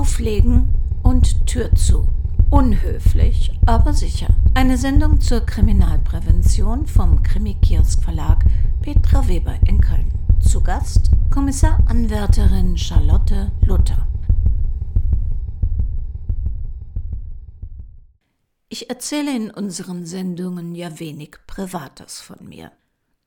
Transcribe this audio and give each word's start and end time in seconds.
Auflegen 0.00 0.74
und 1.02 1.46
Tür 1.46 1.74
zu. 1.74 2.08
Unhöflich, 2.48 3.52
aber 3.66 3.92
sicher. 3.92 4.28
Eine 4.54 4.78
Sendung 4.78 5.20
zur 5.20 5.40
Kriminalprävention 5.40 6.86
vom 6.86 7.22
Krimi-Kiosk 7.22 8.02
Verlag 8.02 8.42
Petra 8.80 9.28
Weber 9.28 9.56
in 9.68 9.82
Köln. 9.82 10.10
Zu 10.40 10.62
Gast 10.62 11.10
Kommissaranwärterin 11.28 12.78
Charlotte 12.78 13.52
Luther. 13.60 14.08
Ich 18.70 18.88
erzähle 18.88 19.36
in 19.36 19.50
unseren 19.50 20.06
Sendungen 20.06 20.74
ja 20.74 20.98
wenig 20.98 21.36
Privates 21.46 22.22
von 22.22 22.48
mir. 22.48 22.72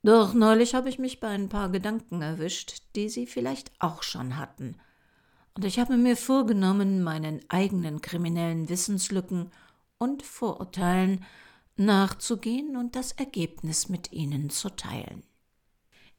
Doch 0.02 0.34
neulich 0.34 0.74
habe 0.74 0.88
ich 0.88 0.98
mich 0.98 1.20
bei 1.20 1.28
ein 1.28 1.48
paar 1.48 1.68
Gedanken 1.68 2.20
erwischt, 2.20 2.82
die 2.96 3.08
Sie 3.08 3.28
vielleicht 3.28 3.70
auch 3.78 4.02
schon 4.02 4.38
hatten. 4.38 4.74
Und 5.56 5.64
ich 5.64 5.78
habe 5.78 5.96
mir 5.96 6.16
vorgenommen, 6.16 7.02
meinen 7.02 7.40
eigenen 7.48 8.00
kriminellen 8.00 8.68
Wissenslücken 8.68 9.52
und 9.98 10.22
Vorurteilen 10.22 11.24
nachzugehen 11.76 12.76
und 12.76 12.96
das 12.96 13.12
Ergebnis 13.12 13.88
mit 13.88 14.12
Ihnen 14.12 14.50
zu 14.50 14.70
teilen. 14.70 15.22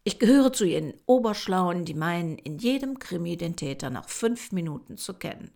Ich 0.03 0.19
gehöre 0.19 0.53
zu 0.53 0.65
jenen 0.65 0.93
Oberschlauen, 1.05 1.83
die 1.83 1.95
meinen, 1.95 2.37
in 2.37 2.59
jedem 2.59 2.99
Krimi 2.99 3.37
den 3.37 3.55
Täter 3.55 3.89
nach 3.89 4.07
fünf 4.07 4.51
Minuten 4.51 4.97
zu 4.97 5.15
kennen 5.15 5.51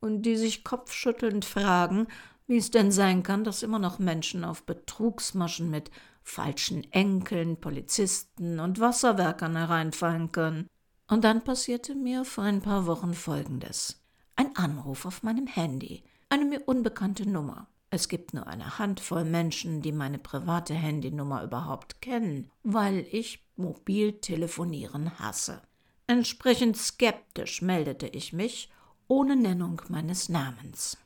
und 0.00 0.22
die 0.22 0.36
sich 0.36 0.64
kopfschüttelnd 0.64 1.44
fragen, 1.44 2.06
wie 2.46 2.56
es 2.56 2.70
denn 2.70 2.92
sein 2.92 3.22
kann, 3.22 3.44
dass 3.44 3.62
immer 3.62 3.78
noch 3.78 3.98
Menschen 3.98 4.44
auf 4.44 4.64
Betrugsmaschen 4.64 5.70
mit 5.70 5.90
falschen 6.22 6.90
Enkeln, 6.92 7.60
Polizisten 7.60 8.60
und 8.60 8.80
Wasserwerkern 8.80 9.56
hereinfallen 9.56 10.32
können. 10.32 10.68
Und 11.10 11.24
dann 11.24 11.42
passierte 11.42 11.96
mir 11.96 12.24
vor 12.24 12.44
ein 12.44 12.62
paar 12.62 12.86
Wochen 12.86 13.14
Folgendes. 13.14 14.00
Ein 14.36 14.54
Anruf 14.56 15.04
auf 15.04 15.24
meinem 15.24 15.48
Handy, 15.48 16.04
eine 16.28 16.44
mir 16.44 16.62
unbekannte 16.66 17.28
Nummer. 17.28 17.66
Es 17.90 18.08
gibt 18.08 18.32
nur 18.32 18.46
eine 18.46 18.78
Handvoll 18.78 19.24
Menschen, 19.24 19.82
die 19.82 19.90
meine 19.90 20.20
private 20.20 20.72
Handynummer 20.72 21.42
überhaupt 21.42 22.00
kennen, 22.00 22.48
weil 22.62 23.04
ich 23.10 23.44
Mobiltelefonieren 23.56 25.18
hasse. 25.18 25.60
Entsprechend 26.06 26.76
skeptisch 26.76 27.60
meldete 27.60 28.06
ich 28.06 28.32
mich, 28.32 28.70
ohne 29.08 29.34
Nennung 29.34 29.82
meines 29.88 30.28
Namens. 30.28 30.96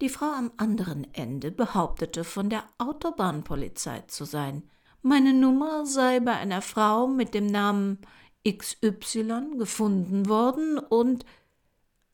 Die 0.00 0.08
Frau 0.08 0.26
am 0.26 0.50
anderen 0.56 1.06
Ende 1.14 1.52
behauptete, 1.52 2.24
von 2.24 2.50
der 2.50 2.64
Autobahnpolizei 2.78 4.00
zu 4.08 4.24
sein. 4.24 4.64
Meine 5.02 5.32
Nummer 5.32 5.86
sei 5.86 6.18
bei 6.18 6.32
einer 6.32 6.62
Frau 6.62 7.06
mit 7.06 7.32
dem 7.32 7.46
Namen 7.46 8.00
XY 8.46 9.56
gefunden 9.58 10.28
worden 10.28 10.78
und 10.78 11.24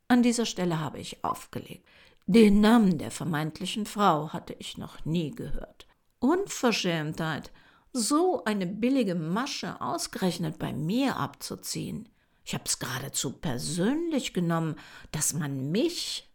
an 0.09 0.23
dieser 0.23 0.47
Stelle 0.47 0.81
habe 0.81 0.99
ich 0.99 1.25
aufgelegt. 1.25 1.89
Den 2.27 2.61
Namen 2.61 2.99
der 2.99 3.11
vermeintlichen 3.11 3.87
Frau 3.87 4.33
hatte 4.33 4.55
ich 4.59 4.79
noch 4.79 5.05
nie 5.05 5.31
gehört. 5.31 5.87
Unverschämtheit, 6.19 7.51
so 7.93 8.45
eine 8.45 8.67
billige 8.67 9.15
Masche 9.15 9.81
ausgerechnet 9.81 10.59
bei 10.59 10.73
mir 10.73 11.17
abzuziehen. 11.17 12.09
Ich 12.45 12.55
hab's 12.55 12.79
geradezu 12.79 13.33
persönlich 13.33 14.33
genommen, 14.33 14.77
dass 15.11 15.35
man 15.35 15.71
mich 15.71 16.31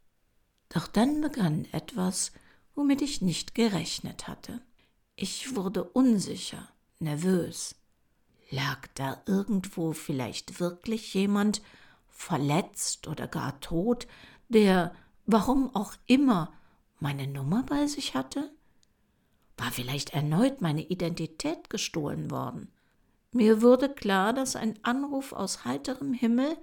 doch 0.69 0.87
dann 0.87 1.21
begann 1.21 1.65
etwas, 1.71 2.31
womit 2.75 3.01
ich 3.01 3.21
nicht 3.21 3.55
gerechnet 3.55 4.27
hatte. 4.27 4.61
Ich 5.15 5.55
wurde 5.55 5.83
unsicher, 5.83 6.67
nervös. 6.99 7.75
Lag 8.49 8.87
da 8.95 9.21
irgendwo 9.25 9.93
vielleicht 9.93 10.59
wirklich 10.59 11.13
jemand, 11.13 11.61
verletzt 12.09 13.07
oder 13.07 13.27
gar 13.27 13.59
tot, 13.59 14.07
der, 14.49 14.93
warum 15.25 15.75
auch 15.75 15.93
immer, 16.07 16.51
meine 16.99 17.27
Nummer 17.27 17.63
bei 17.63 17.85
sich 17.85 18.15
hatte? 18.15 18.51
War 19.57 19.71
vielleicht 19.71 20.11
erneut 20.11 20.61
meine 20.61 20.81
Identität 20.81 21.69
gestohlen 21.69 22.31
worden? 22.31 22.71
Mir 23.31 23.61
wurde 23.61 23.89
klar, 23.89 24.33
dass 24.33 24.55
ein 24.55 24.79
Anruf 24.83 25.33
aus 25.33 25.65
heiterem 25.65 26.13
Himmel 26.13 26.57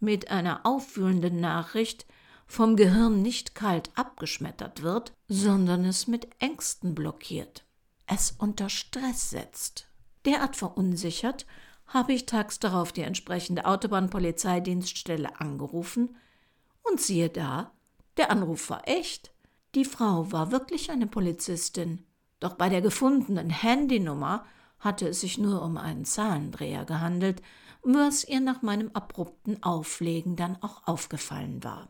mit 0.00 0.30
einer 0.30 0.66
aufwühlenden 0.66 1.40
Nachricht 1.40 2.06
vom 2.46 2.76
Gehirn 2.76 3.22
nicht 3.22 3.54
kalt 3.54 3.90
abgeschmettert 3.94 4.82
wird, 4.82 5.12
sondern 5.28 5.84
es 5.84 6.06
mit 6.06 6.28
Ängsten 6.38 6.94
blockiert, 6.94 7.64
es 8.06 8.32
unter 8.32 8.68
Stress 8.68 9.30
setzt. 9.30 9.87
Derart 10.24 10.56
verunsichert 10.56 11.46
habe 11.86 12.12
ich 12.12 12.26
tags 12.26 12.58
darauf 12.58 12.92
die 12.92 13.02
entsprechende 13.02 13.64
Autobahnpolizeidienststelle 13.64 15.40
angerufen 15.40 16.16
und 16.82 17.00
siehe 17.00 17.30
da, 17.30 17.72
der 18.16 18.30
Anruf 18.30 18.68
war 18.70 18.86
echt. 18.86 19.32
Die 19.74 19.84
Frau 19.84 20.30
war 20.32 20.50
wirklich 20.50 20.90
eine 20.90 21.06
Polizistin, 21.06 22.04
doch 22.40 22.54
bei 22.54 22.68
der 22.68 22.82
gefundenen 22.82 23.50
Handynummer 23.50 24.44
hatte 24.78 25.08
es 25.08 25.20
sich 25.20 25.38
nur 25.38 25.62
um 25.62 25.76
einen 25.76 26.04
Zahlendreher 26.04 26.84
gehandelt, 26.84 27.42
was 27.82 28.24
ihr 28.24 28.40
nach 28.40 28.62
meinem 28.62 28.90
abrupten 28.92 29.62
Auflegen 29.62 30.36
dann 30.36 30.62
auch 30.62 30.86
aufgefallen 30.86 31.64
war. 31.64 31.88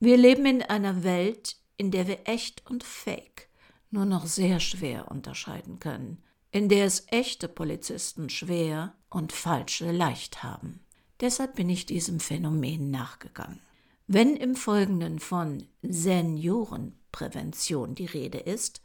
Wir 0.00 0.16
leben 0.16 0.46
in 0.46 0.62
einer 0.62 1.02
Welt, 1.02 1.56
in 1.76 1.90
der 1.90 2.06
wir 2.06 2.20
echt 2.28 2.68
und 2.68 2.84
fake 2.84 3.48
nur 3.90 4.04
noch 4.04 4.26
sehr 4.26 4.60
schwer 4.60 5.10
unterscheiden 5.10 5.78
können, 5.80 6.22
in 6.50 6.68
der 6.68 6.86
es 6.86 7.04
echte 7.08 7.48
Polizisten 7.48 8.30
schwer 8.30 8.94
und 9.10 9.32
falsche 9.32 9.92
leicht 9.92 10.42
haben. 10.42 10.80
Deshalb 11.20 11.56
bin 11.56 11.68
ich 11.68 11.84
diesem 11.86 12.20
Phänomen 12.20 12.90
nachgegangen. 12.90 13.60
Wenn 14.06 14.36
im 14.36 14.54
Folgenden 14.54 15.18
von 15.18 15.66
Seniorenprävention 15.82 17.94
die 17.94 18.06
Rede 18.06 18.38
ist, 18.38 18.80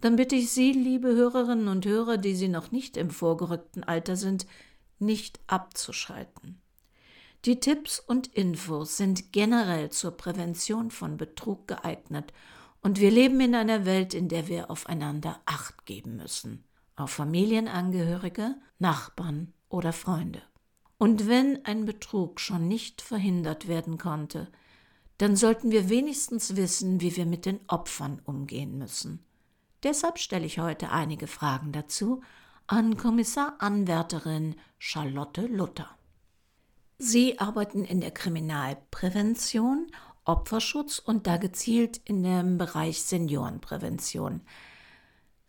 dann 0.00 0.16
bitte 0.16 0.34
ich 0.34 0.50
Sie, 0.50 0.72
liebe 0.72 1.14
Hörerinnen 1.14 1.68
und 1.68 1.86
Hörer, 1.86 2.18
die 2.18 2.34
Sie 2.34 2.48
noch 2.48 2.72
nicht 2.72 2.96
im 2.96 3.10
vorgerückten 3.10 3.84
Alter 3.84 4.16
sind, 4.16 4.48
nicht 4.98 5.38
abzuschalten. 5.46 6.60
Die 7.44 7.60
Tipps 7.60 8.00
und 8.00 8.26
Infos 8.28 8.96
sind 8.96 9.32
generell 9.32 9.90
zur 9.90 10.16
Prävention 10.16 10.90
von 10.90 11.16
Betrug 11.16 11.68
geeignet 11.68 12.32
und 12.82 12.98
wir 12.98 13.12
leben 13.12 13.40
in 13.40 13.54
einer 13.54 13.84
Welt, 13.84 14.14
in 14.14 14.28
der 14.28 14.48
wir 14.48 14.70
aufeinander 14.70 15.38
Acht 15.46 15.86
geben 15.86 16.16
müssen. 16.16 16.64
Auf 16.96 17.10
Familienangehörige, 17.10 18.56
Nachbarn 18.78 19.52
oder 19.68 19.92
Freunde. 19.92 20.42
Und 20.98 21.28
wenn 21.28 21.64
ein 21.64 21.84
Betrug 21.84 22.40
schon 22.40 22.68
nicht 22.68 23.02
verhindert 23.02 23.68
werden 23.68 23.98
konnte, 23.98 24.48
dann 25.18 25.36
sollten 25.36 25.70
wir 25.70 25.88
wenigstens 25.88 26.56
wissen, 26.56 27.00
wie 27.00 27.16
wir 27.16 27.26
mit 27.26 27.46
den 27.46 27.60
Opfern 27.68 28.20
umgehen 28.24 28.78
müssen. 28.78 29.24
Deshalb 29.82 30.18
stelle 30.18 30.46
ich 30.46 30.58
heute 30.58 30.90
einige 30.90 31.26
Fragen 31.26 31.72
dazu 31.72 32.22
an 32.66 32.96
Kommissaranwärterin 32.96 34.56
Charlotte 34.78 35.46
Luther. 35.46 35.88
Sie 36.98 37.38
arbeiten 37.38 37.84
in 37.84 38.00
der 38.00 38.10
Kriminalprävention, 38.10 39.86
Opferschutz 40.24 40.98
und 40.98 41.26
da 41.26 41.36
gezielt 41.36 41.98
in 42.04 42.22
dem 42.22 42.58
Bereich 42.58 43.02
Seniorenprävention. 43.02 44.40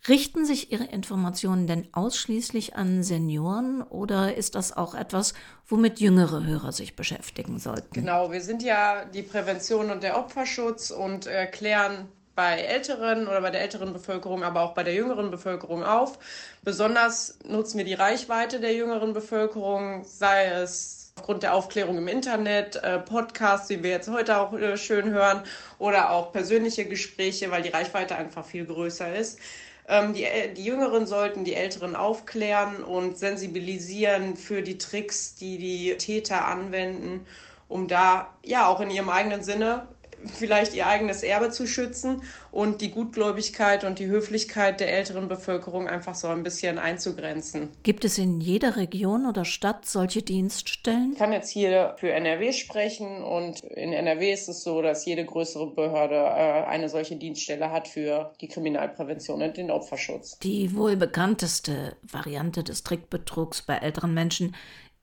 Richten 0.07 0.45
sich 0.45 0.71
Ihre 0.71 0.85
Informationen 0.85 1.67
denn 1.67 1.87
ausschließlich 1.91 2.75
an 2.75 3.03
Senioren 3.03 3.81
oder 3.81 4.35
ist 4.35 4.55
das 4.55 4.75
auch 4.75 4.95
etwas, 4.95 5.33
womit 5.67 5.99
jüngere 5.99 6.45
Hörer 6.45 6.71
sich 6.71 6.95
beschäftigen 6.95 7.59
sollten? 7.59 7.93
Genau, 7.93 8.31
wir 8.31 8.41
sind 8.41 8.63
ja 8.63 9.03
die 9.05 9.23
Prävention 9.23 9.91
und 9.91 10.03
der 10.03 10.17
Opferschutz 10.17 10.91
und 10.91 11.27
äh, 11.27 11.47
klären 11.47 12.07
bei 12.35 12.59
älteren 12.59 13.27
oder 13.27 13.41
bei 13.41 13.49
der 13.49 13.61
älteren 13.61 13.91
Bevölkerung, 13.91 14.43
aber 14.43 14.61
auch 14.61 14.75
bei 14.75 14.83
der 14.83 14.93
jüngeren 14.93 15.31
Bevölkerung 15.31 15.83
auf. 15.83 16.19
Besonders 16.61 17.39
nutzen 17.43 17.79
wir 17.79 17.85
die 17.85 17.95
Reichweite 17.95 18.59
der 18.59 18.75
jüngeren 18.75 19.11
Bevölkerung, 19.11 20.05
sei 20.05 20.45
es 20.45 21.11
aufgrund 21.17 21.41
der 21.41 21.55
Aufklärung 21.55 21.97
im 21.97 22.07
Internet, 22.07 22.75
äh, 22.75 22.99
Podcasts, 22.99 23.67
die 23.67 23.81
wir 23.81 23.89
jetzt 23.89 24.07
heute 24.07 24.37
auch 24.37 24.53
äh, 24.53 24.77
schön 24.77 25.09
hören, 25.09 25.41
oder 25.79 26.11
auch 26.11 26.31
persönliche 26.31 26.85
Gespräche, 26.85 27.49
weil 27.49 27.63
die 27.63 27.69
Reichweite 27.69 28.15
einfach 28.15 28.45
viel 28.45 28.65
größer 28.65 29.15
ist. 29.15 29.39
Ähm, 29.87 30.13
die, 30.13 30.27
die 30.55 30.65
Jüngeren 30.65 31.07
sollten 31.07 31.45
die 31.45 31.53
Älteren 31.55 31.95
aufklären 31.95 32.83
und 32.83 33.17
sensibilisieren 33.17 34.35
für 34.35 34.61
die 34.61 34.77
Tricks, 34.77 35.35
die 35.35 35.57
die 35.57 35.97
Täter 35.97 36.45
anwenden, 36.45 37.25
um 37.69 37.87
da 37.87 38.33
ja 38.43 38.67
auch 38.67 38.81
in 38.81 38.89
ihrem 38.89 39.09
eigenen 39.09 39.43
Sinne 39.43 39.87
vielleicht 40.25 40.73
ihr 40.73 40.87
eigenes 40.87 41.23
Erbe 41.23 41.49
zu 41.49 41.67
schützen 41.67 42.21
und 42.51 42.81
die 42.81 42.91
Gutgläubigkeit 42.91 43.83
und 43.83 43.99
die 43.99 44.07
Höflichkeit 44.07 44.79
der 44.79 44.91
älteren 44.91 45.27
Bevölkerung 45.27 45.87
einfach 45.87 46.15
so 46.15 46.27
ein 46.27 46.43
bisschen 46.43 46.79
einzugrenzen. 46.79 47.69
Gibt 47.83 48.05
es 48.05 48.17
in 48.17 48.41
jeder 48.41 48.77
Region 48.77 49.25
oder 49.25 49.45
Stadt 49.45 49.85
solche 49.85 50.21
Dienststellen? 50.21 51.11
Ich 51.13 51.19
kann 51.19 51.31
jetzt 51.31 51.49
hier 51.49 51.95
für 51.99 52.11
NRW 52.11 52.51
sprechen 52.53 53.23
und 53.23 53.61
in 53.63 53.93
NRW 53.93 54.31
ist 54.31 54.49
es 54.49 54.63
so, 54.63 54.81
dass 54.81 55.05
jede 55.05 55.25
größere 55.25 55.67
Behörde 55.67 56.15
äh, 56.15 56.65
eine 56.65 56.89
solche 56.89 57.15
Dienststelle 57.15 57.71
hat 57.71 57.87
für 57.87 58.33
die 58.41 58.47
Kriminalprävention 58.47 59.41
und 59.41 59.57
den 59.57 59.71
Opferschutz. 59.71 60.39
Die 60.39 60.75
wohl 60.75 60.95
bekannteste 60.95 61.95
Variante 62.01 62.63
des 62.63 62.83
Trickbetrugs 62.83 63.61
bei 63.61 63.75
älteren 63.75 64.13
Menschen 64.13 64.55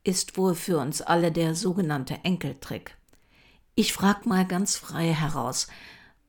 ist 0.02 0.36
wohl 0.36 0.54
für 0.54 0.78
uns 0.78 1.00
alle 1.00 1.32
der 1.32 1.54
sogenannte 1.54 2.18
Enkeltrick. 2.22 2.96
Ich 3.76 3.92
frage 3.92 4.28
mal 4.28 4.46
ganz 4.46 4.76
frei 4.76 5.12
heraus, 5.12 5.66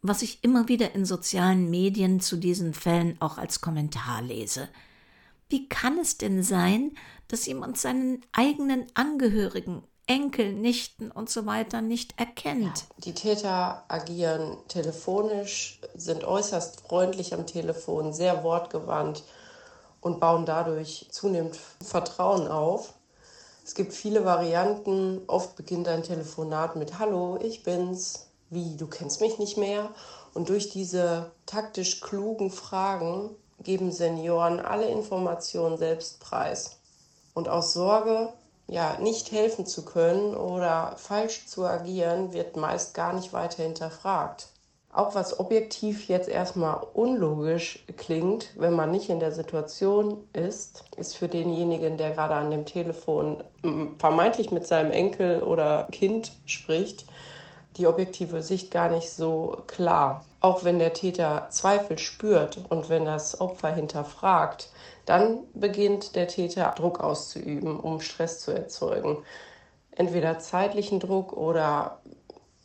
was 0.02 0.24
ich 0.24 0.44
immer 0.44 0.68
wieder 0.68 0.96
in 0.96 1.06
sozialen 1.06 1.70
Medien 1.70 2.20
zu 2.20 2.38
diesen 2.38 2.74
Fällen 2.74 3.18
auch 3.22 3.38
als 3.38 3.62
Kommentar 3.62 4.24
lese. 4.24 4.68
Wie 5.48 5.70
kann 5.70 6.00
es 6.00 6.18
denn 6.18 6.42
sein, 6.42 6.98
dass 7.28 7.46
jemand 7.46 7.78
seinen 7.78 8.22
eigenen 8.32 8.88
Angehörigen, 8.96 9.84
Enkel, 10.08 10.54
Nichten 10.54 11.12
und 11.12 11.30
so 11.30 11.46
weiter 11.46 11.82
nicht 11.82 12.20
erkennt? 12.20 12.86
Die 12.98 13.14
Täter 13.14 13.86
agieren 13.90 14.58
telefonisch, 14.68 15.82
sind 15.94 16.24
äußerst 16.24 16.82
freundlich 16.82 17.32
am 17.36 17.46
Telefon, 17.46 18.12
sehr 18.12 18.44
wortgewandt 18.44 19.24
und 20.02 20.20
bauen 20.20 20.48
dadurch 20.48 21.08
zunehmend 21.12 21.60
Vertrauen 21.84 22.48
auf. 22.48 22.95
Es 23.66 23.74
gibt 23.74 23.94
viele 23.94 24.24
Varianten. 24.26 25.24
Oft 25.26 25.56
beginnt 25.56 25.88
ein 25.88 26.04
Telefonat 26.04 26.76
mit 26.76 27.00
Hallo, 27.00 27.40
ich 27.42 27.64
bin's. 27.64 28.28
Wie, 28.52 28.78
du 28.78 28.86
kennst 28.86 29.22
mich 29.22 29.40
nicht 29.40 29.58
mehr? 29.58 29.90
Und 30.36 30.50
durch 30.50 30.70
diese 30.70 31.32
taktisch 31.48 32.00
klugen 32.00 32.52
Fragen 32.52 33.32
geben 33.60 33.92
Senioren 33.92 34.60
alle 34.60 34.88
Informationen 34.88 35.80
selbst 35.80 36.20
preis. 36.20 36.78
Und 37.34 37.50
aus 37.50 37.74
Sorge, 37.74 38.32
ja, 38.68 39.00
nicht 39.00 39.32
helfen 39.32 39.66
zu 39.66 39.84
können 39.84 40.36
oder 40.36 40.94
falsch 40.98 41.48
zu 41.48 41.66
agieren, 41.66 42.34
wird 42.34 42.58
meist 42.58 42.94
gar 42.94 43.14
nicht 43.14 43.34
weiter 43.34 43.64
hinterfragt. 43.64 44.50
Auch 44.96 45.14
was 45.14 45.42
objektiv 45.42 46.08
jetzt 46.08 46.30
erstmal 46.30 46.80
unlogisch 46.94 47.84
klingt, 47.98 48.54
wenn 48.56 48.72
man 48.72 48.92
nicht 48.92 49.10
in 49.10 49.20
der 49.20 49.34
Situation 49.34 50.24
ist, 50.32 50.86
ist 50.96 51.18
für 51.18 51.28
denjenigen, 51.28 51.98
der 51.98 52.12
gerade 52.12 52.36
an 52.36 52.50
dem 52.50 52.66
Telefon 52.66 53.44
vermeintlich 53.98 54.52
mit 54.52 54.66
seinem 54.66 54.92
Enkel 54.92 55.44
oder 55.44 55.90
Kind 55.92 56.32
spricht, 56.46 57.06
die 57.76 57.88
objektive 57.88 58.42
Sicht 58.42 58.72
gar 58.72 58.88
nicht 58.88 59.10
so 59.10 59.58
klar. 59.68 60.24
Auch 60.40 60.64
wenn 60.64 60.80
der 60.80 60.94
Täter 60.94 61.48
Zweifel 61.50 61.98
spürt 61.98 62.58
und 62.70 62.88
wenn 62.88 63.04
das 63.04 63.42
Opfer 63.42 63.76
hinterfragt, 63.76 64.70
dann 65.06 65.40
beginnt 65.54 66.16
der 66.16 66.30
Täter 66.30 66.74
Druck 66.74 67.02
auszuüben, 67.02 67.82
um 67.82 68.00
Stress 68.00 68.40
zu 68.40 68.52
erzeugen. 68.52 69.18
Entweder 69.92 70.40
zeitlichen 70.40 71.02
Druck 71.02 71.34
oder 71.34 72.00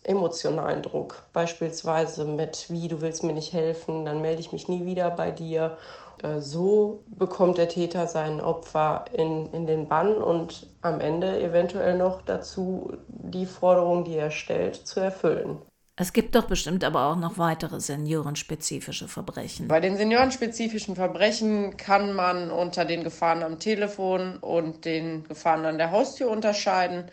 emotionalen 0.02 0.82
Druck. 0.82 1.24
Beispielsweise 1.32 2.24
mit, 2.24 2.66
wie 2.68 2.88
du 2.88 3.00
willst 3.00 3.22
mir 3.22 3.32
nicht 3.32 3.52
helfen, 3.52 4.04
dann 4.04 4.22
melde 4.22 4.40
ich 4.40 4.52
mich 4.52 4.68
nie 4.68 4.84
wieder 4.86 5.10
bei 5.10 5.30
dir. 5.30 5.76
Äh, 6.22 6.40
so 6.40 7.04
bekommt 7.06 7.58
der 7.58 7.68
Täter 7.68 8.06
sein 8.06 8.40
Opfer 8.40 9.04
in, 9.12 9.52
in 9.52 9.66
den 9.66 9.88
Bann 9.88 10.14
und 10.16 10.66
am 10.82 11.00
Ende 11.00 11.40
eventuell 11.42 11.96
noch 11.96 12.22
dazu, 12.22 12.92
die 13.08 13.46
Forderung, 13.46 14.04
die 14.04 14.16
er 14.16 14.30
stellt, 14.30 14.76
zu 14.76 15.00
erfüllen. 15.00 15.58
Es 15.96 16.14
gibt 16.14 16.34
doch 16.34 16.44
bestimmt 16.44 16.82
aber 16.82 17.08
auch 17.08 17.16
noch 17.16 17.36
weitere 17.36 17.78
seniorenspezifische 17.78 19.06
Verbrechen. 19.06 19.68
Bei 19.68 19.80
den 19.80 19.98
seniorenspezifischen 19.98 20.96
Verbrechen 20.96 21.76
kann 21.76 22.14
man 22.14 22.50
unter 22.50 22.86
den 22.86 23.04
Gefahren 23.04 23.42
am 23.42 23.58
Telefon 23.58 24.38
und 24.38 24.86
den 24.86 25.24
Gefahren 25.24 25.66
an 25.66 25.76
der 25.76 25.90
Haustür 25.90 26.30
unterscheiden. 26.30 27.04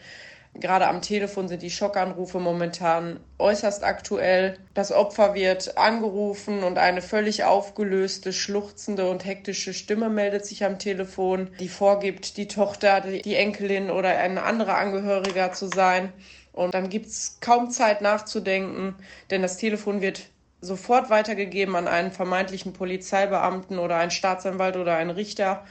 Gerade 0.60 0.88
am 0.88 1.02
Telefon 1.02 1.48
sind 1.48 1.62
die 1.62 1.70
Schockanrufe 1.70 2.40
momentan 2.40 3.20
äußerst 3.38 3.84
aktuell. 3.84 4.58
Das 4.74 4.92
Opfer 4.92 5.36
wird 5.36 5.78
angerufen 5.78 6.64
und 6.64 6.80
eine 6.80 7.02
völlig 7.04 7.44
aufgelöste, 7.44 8.34
schluchzende 8.34 9.10
und 9.10 9.24
hektische 9.24 9.74
Stimme 9.74 10.10
meldet 10.10 10.46
sich 10.46 10.66
am 10.66 10.80
Telefon, 10.80 11.50
die 11.60 11.70
vorgibt, 11.70 12.38
die 12.38 12.48
Tochter, 12.48 13.02
die 13.02 13.36
Enkelin 13.36 13.92
oder 13.92 14.10
ein 14.18 14.40
anderer 14.40 14.78
Angehöriger 14.78 15.52
zu 15.54 15.68
sein. 15.68 16.12
Und 16.54 16.74
dann 16.74 16.90
gibt 16.90 17.06
es 17.06 17.38
kaum 17.40 17.70
Zeit 17.70 18.02
nachzudenken, 18.02 18.96
denn 19.30 19.44
das 19.44 19.58
Telefon 19.58 20.02
wird 20.02 20.24
sofort 20.60 21.12
weitergegeben 21.12 21.76
an 21.76 21.88
einen 21.88 22.12
vermeintlichen 22.12 22.74
Polizeibeamten 22.74 23.78
oder 23.78 23.98
einen 23.98 24.10
Staatsanwalt 24.10 24.76
oder 24.76 24.96
einen 24.96 25.12
Richter 25.12 25.66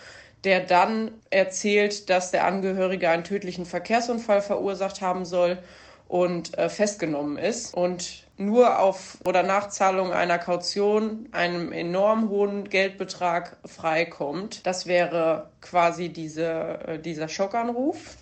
der 0.47 0.61
dann 0.61 1.11
erzählt, 1.31 2.09
dass 2.09 2.31
der 2.31 2.47
Angehörige 2.47 3.11
einen 3.11 3.25
tödlichen 3.25 3.67
Verkehrsunfall 3.67 4.41
verursacht 4.41 5.01
haben 5.01 5.25
soll 5.25 5.59
und 6.07 6.57
äh, 6.57 6.69
festgenommen 6.69 7.37
ist 7.37 7.75
und 7.75 8.25
nur 8.39 8.79
auf 8.79 9.19
oder 9.27 9.43
Nachzahlung 9.43 10.13
einer 10.13 10.39
Kaution 10.39 11.29
einem 11.33 11.73
enorm 11.73 12.29
hohen 12.29 12.69
Geldbetrag 12.69 13.57
freikommt. 13.65 14.65
Das 14.65 14.87
wäre 14.87 15.51
quasi 15.61 16.11
diese, 16.11 16.79
äh, 16.87 16.99
dieser 17.01 17.29
Schockanruf. 17.29 18.17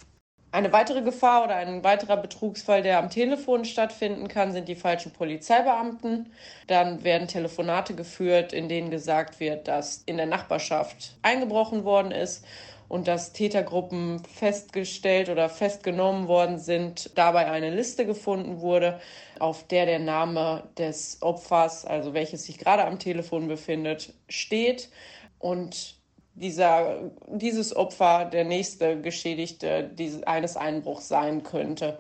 Eine 0.55 0.73
weitere 0.73 1.03
Gefahr 1.03 1.43
oder 1.43 1.57
ein 1.57 1.83
weiterer 1.83 2.17
Betrugsfall, 2.17 2.81
der 2.81 3.01
am 3.01 3.11
Telefon 3.11 3.65
stattfinden 3.65 4.29
kann, 4.29 4.53
sind 4.53 4.69
die 4.69 4.77
falschen 4.77 5.11
Polizeibeamten. 5.11 6.33
Dann 6.69 7.03
werden 7.03 7.27
Telefonate 7.27 7.97
geführt, 7.97 8.53
in 8.53 8.69
denen 8.69 8.93
gesagt 8.93 9.41
wird, 9.41 9.67
dass 9.67 10.05
in 10.07 10.17
der 10.17 10.27
Nachbarschaft 10.27 11.17
eingebrochen 11.23 11.83
worden 11.83 12.13
ist 12.13 12.45
und 12.89 13.09
dass 13.09 13.33
Tätergruppen 13.33 14.23
festgestellt 14.27 15.29
oder 15.29 15.49
festgenommen 15.49 16.29
worden 16.29 16.61
sind, 16.61 17.19
dabei 17.19 17.51
eine 17.51 17.75
Liste 17.75 18.07
gefunden 18.07 18.61
wurde, 18.61 19.01
auf 19.41 19.67
der 19.67 19.87
der 19.87 19.99
Name 19.99 20.63
des 20.79 21.19
Opfers, 21.21 21.85
also 21.85 22.15
welches 22.15 22.45
sich 22.45 22.59
gerade 22.59 22.85
am 22.85 23.01
Telefon 23.01 23.49
befindet, 23.49 24.13
steht. 24.29 24.89
Und 25.41 25.97
dieser, 26.35 27.11
dieses 27.29 27.75
Opfer 27.75 28.25
der 28.25 28.45
nächste 28.45 29.01
Geschädigte 29.01 29.91
dieses, 29.95 30.23
eines 30.25 30.57
Einbruchs 30.57 31.09
sein 31.09 31.43
könnte. 31.43 31.99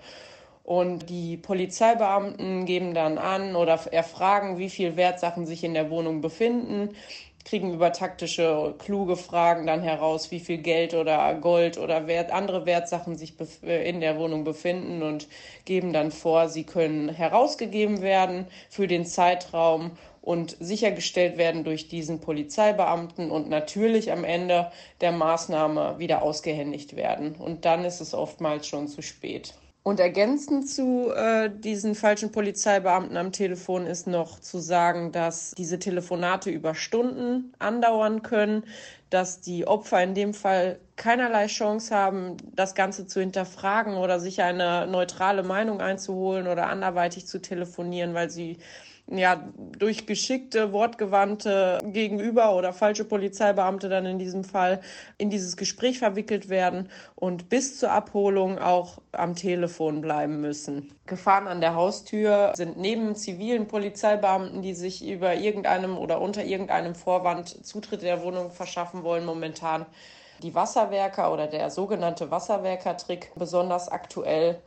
Und 0.64 1.10
die 1.10 1.36
Polizeibeamten 1.36 2.64
geben 2.64 2.94
dann 2.94 3.18
an 3.18 3.54
oder 3.54 3.78
erfragen, 3.92 4.58
wie 4.58 4.70
viel 4.70 4.96
Wertsachen 4.96 5.44
sich 5.44 5.62
in 5.62 5.74
der 5.74 5.90
Wohnung 5.90 6.22
befinden, 6.22 6.96
kriegen 7.44 7.74
über 7.74 7.92
taktische, 7.92 8.74
kluge 8.78 9.16
Fragen 9.16 9.66
dann 9.66 9.82
heraus, 9.82 10.30
wie 10.30 10.40
viel 10.40 10.58
Geld 10.58 10.94
oder 10.94 11.34
Gold 11.34 11.78
oder 11.78 12.06
Wert, 12.06 12.30
andere 12.30 12.66
Wertsachen 12.66 13.16
sich 13.16 13.34
in 13.62 14.00
der 14.00 14.18
Wohnung 14.18 14.44
befinden 14.44 15.02
und 15.02 15.28
geben 15.64 15.92
dann 15.92 16.10
vor, 16.10 16.48
sie 16.48 16.64
können 16.64 17.10
herausgegeben 17.10 18.00
werden 18.00 18.46
für 18.70 18.86
den 18.86 19.04
Zeitraum 19.04 19.92
und 20.22 20.56
sichergestellt 20.58 21.36
werden 21.36 21.64
durch 21.64 21.88
diesen 21.88 22.20
Polizeibeamten 22.20 23.30
und 23.30 23.50
natürlich 23.50 24.10
am 24.10 24.24
Ende 24.24 24.72
der 25.02 25.12
Maßnahme 25.12 25.98
wieder 25.98 26.22
ausgehändigt 26.22 26.96
werden. 26.96 27.34
Und 27.34 27.66
dann 27.66 27.84
ist 27.84 28.00
es 28.00 28.14
oftmals 28.14 28.66
schon 28.66 28.88
zu 28.88 29.02
spät. 29.02 29.52
Und 29.86 30.00
ergänzend 30.00 30.66
zu 30.66 31.12
äh, 31.14 31.50
diesen 31.50 31.94
falschen 31.94 32.32
Polizeibeamten 32.32 33.18
am 33.18 33.32
Telefon 33.32 33.86
ist 33.86 34.06
noch 34.06 34.40
zu 34.40 34.58
sagen, 34.58 35.12
dass 35.12 35.50
diese 35.58 35.78
Telefonate 35.78 36.48
über 36.48 36.74
Stunden 36.74 37.52
andauern 37.58 38.22
können, 38.22 38.64
dass 39.10 39.42
die 39.42 39.66
Opfer 39.66 40.02
in 40.02 40.14
dem 40.14 40.32
Fall 40.32 40.80
keinerlei 40.96 41.48
Chance 41.48 41.94
haben, 41.94 42.38
das 42.56 42.74
Ganze 42.74 43.06
zu 43.06 43.20
hinterfragen 43.20 43.96
oder 43.98 44.20
sich 44.20 44.40
eine 44.40 44.86
neutrale 44.86 45.42
Meinung 45.42 45.82
einzuholen 45.82 46.46
oder 46.46 46.68
anderweitig 46.68 47.26
zu 47.26 47.42
telefonieren, 47.42 48.14
weil 48.14 48.30
sie 48.30 48.56
ja, 49.06 49.44
durch 49.78 50.06
geschickte, 50.06 50.72
wortgewandte 50.72 51.78
Gegenüber 51.84 52.56
oder 52.56 52.72
falsche 52.72 53.04
Polizeibeamte 53.04 53.88
dann 53.88 54.06
in 54.06 54.18
diesem 54.18 54.44
Fall 54.44 54.80
in 55.18 55.28
dieses 55.28 55.56
Gespräch 55.56 55.98
verwickelt 55.98 56.48
werden 56.48 56.88
und 57.14 57.48
bis 57.50 57.78
zur 57.78 57.90
Abholung 57.90 58.58
auch 58.58 58.98
am 59.12 59.36
Telefon 59.36 60.00
bleiben 60.00 60.40
müssen. 60.40 60.90
Gefahren 61.06 61.48
an 61.48 61.60
der 61.60 61.74
Haustür 61.74 62.52
sind 62.56 62.78
neben 62.78 63.14
zivilen 63.14 63.68
Polizeibeamten, 63.68 64.62
die 64.62 64.74
sich 64.74 65.06
über 65.06 65.34
irgendeinem 65.34 65.98
oder 65.98 66.20
unter 66.20 66.44
irgendeinem 66.44 66.94
Vorwand 66.94 67.64
Zutritt 67.66 68.02
der 68.02 68.22
Wohnung 68.22 68.50
verschaffen 68.50 69.02
wollen, 69.02 69.26
momentan 69.26 69.84
die 70.42 70.54
Wasserwerker 70.54 71.32
oder 71.32 71.46
der 71.46 71.70
sogenannte 71.70 72.30
Wasserwerkertrick 72.30 73.32
besonders 73.36 73.88
aktuell 73.88 74.60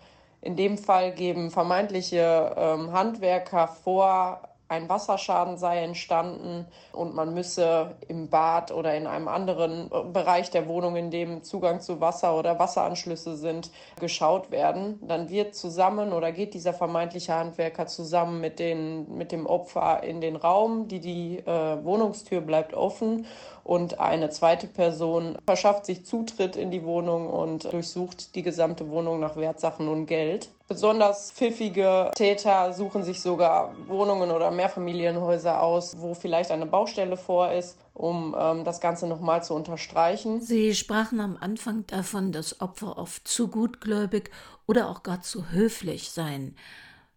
in 0.47 0.55
dem 0.55 0.77
Fall 0.77 1.11
geben 1.11 1.51
vermeintliche 1.51 2.55
ähm, 2.55 2.93
Handwerker 2.93 3.67
vor, 3.67 4.47
ein 4.69 4.89
Wasserschaden 4.89 5.57
sei 5.57 5.83
entstanden 5.83 6.65
und 6.91 7.15
man 7.15 7.33
müsse 7.33 7.95
im 8.07 8.29
Bad 8.29 8.71
oder 8.71 8.95
in 8.95 9.07
einem 9.07 9.27
anderen 9.27 9.89
äh, 9.91 10.03
Bereich 10.11 10.51
der 10.51 10.67
Wohnung, 10.67 10.95
in 10.95 11.11
dem 11.11 11.43
Zugang 11.43 11.79
zu 11.79 12.01
Wasser 12.01 12.37
oder 12.37 12.59
Wasseranschlüsse 12.59 13.37
sind, 13.37 13.71
geschaut 13.99 14.51
werden. 14.51 14.99
Dann 15.07 15.29
wird 15.29 15.55
zusammen 15.55 16.13
oder 16.13 16.31
geht 16.31 16.53
dieser 16.53 16.73
vermeintliche 16.73 17.33
Handwerker 17.33 17.87
zusammen 17.87 18.41
mit, 18.41 18.59
den, 18.59 19.17
mit 19.17 19.31
dem 19.31 19.45
Opfer 19.45 20.03
in 20.03 20.21
den 20.21 20.35
Raum, 20.35 20.87
die, 20.87 20.99
die 20.99 21.37
äh, 21.39 21.83
Wohnungstür 21.83 22.41
bleibt 22.41 22.73
offen 22.73 23.25
und 23.63 23.99
eine 23.99 24.29
zweite 24.29 24.65
Person 24.67 25.37
verschafft 25.45 25.85
sich 25.85 26.05
Zutritt 26.05 26.55
in 26.55 26.71
die 26.71 26.85
Wohnung 26.85 27.29
und 27.29 27.71
durchsucht 27.71 28.35
die 28.35 28.41
gesamte 28.41 28.89
Wohnung 28.89 29.19
nach 29.19 29.35
Wertsachen 29.35 29.89
und 29.89 30.05
Geld. 30.05 30.49
Besonders 30.67 31.31
pfiffige 31.31 32.11
Täter 32.13 32.73
suchen 32.73 33.03
sich 33.03 33.21
sogar 33.21 33.73
Wohnungen 33.87 34.31
oder 34.31 34.51
Mehrfamilienhäuser 34.51 35.61
aus, 35.61 35.95
wo 35.99 36.13
vielleicht 36.13 36.51
eine 36.51 36.65
Baustelle 36.65 37.15
vor 37.15 37.53
ist, 37.53 37.77
um 37.93 38.35
ähm, 38.37 38.65
das 38.65 38.81
Ganze 38.81 39.07
nochmal 39.07 39.41
zu 39.43 39.53
unterstreichen. 39.53 40.41
Sie 40.41 40.75
sprachen 40.75 41.21
am 41.21 41.37
Anfang 41.39 41.87
davon, 41.87 42.33
dass 42.33 42.59
Opfer 42.59 42.97
oft 42.97 43.25
zu 43.25 43.47
gutgläubig 43.47 44.29
oder 44.65 44.89
auch 44.89 45.03
gar 45.03 45.21
zu 45.21 45.51
höflich 45.51 46.11
seien. 46.11 46.53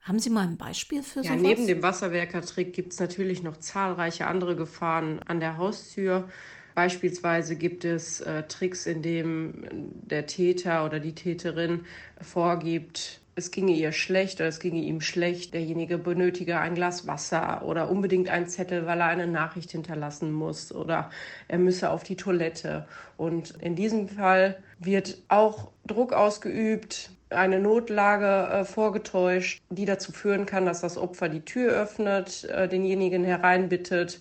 Haben 0.02 0.20
Sie 0.20 0.30
mal 0.30 0.46
ein 0.46 0.56
Beispiel 0.56 1.02
für 1.02 1.20
ja, 1.20 1.30
sowas? 1.30 1.42
Neben 1.42 1.66
dem 1.66 1.82
Wasserwerkertrick 1.82 2.72
gibt 2.72 2.92
es 2.92 3.00
natürlich 3.00 3.42
noch 3.42 3.56
zahlreiche 3.56 4.28
andere 4.28 4.54
Gefahren 4.54 5.20
an 5.24 5.40
der 5.40 5.56
Haustür. 5.58 6.28
Beispielsweise 6.74 7.56
gibt 7.56 7.84
es 7.84 8.20
äh, 8.20 8.44
Tricks, 8.44 8.86
in 8.86 9.02
denen 9.02 9.90
der 10.06 10.26
Täter 10.26 10.84
oder 10.84 11.00
die 11.00 11.14
Täterin 11.14 11.84
vorgibt, 12.20 13.20
es 13.40 13.50
ginge 13.50 13.72
ihr 13.72 13.92
schlecht 13.92 14.40
oder 14.40 14.48
es 14.48 14.60
ginge 14.60 14.80
ihm 14.82 15.00
schlecht, 15.00 15.54
derjenige 15.54 15.98
benötige 15.98 16.60
ein 16.60 16.74
Glas 16.74 17.06
Wasser 17.06 17.62
oder 17.64 17.90
unbedingt 17.90 18.28
einen 18.28 18.46
Zettel, 18.46 18.86
weil 18.86 19.00
er 19.00 19.06
eine 19.06 19.26
Nachricht 19.26 19.72
hinterlassen 19.72 20.30
muss 20.30 20.72
oder 20.72 21.10
er 21.48 21.58
müsse 21.58 21.90
auf 21.90 22.02
die 22.04 22.16
Toilette. 22.16 22.86
Und 23.16 23.54
in 23.60 23.74
diesem 23.74 24.08
Fall 24.08 24.62
wird 24.78 25.18
auch 25.28 25.70
Druck 25.86 26.12
ausgeübt, 26.12 27.10
eine 27.30 27.60
Notlage 27.60 28.52
äh, 28.52 28.64
vorgetäuscht, 28.64 29.60
die 29.70 29.84
dazu 29.84 30.12
führen 30.12 30.46
kann, 30.46 30.66
dass 30.66 30.80
das 30.80 30.98
Opfer 30.98 31.28
die 31.28 31.44
Tür 31.44 31.72
öffnet, 31.72 32.44
äh, 32.44 32.68
denjenigen 32.68 33.24
hereinbittet 33.24 34.20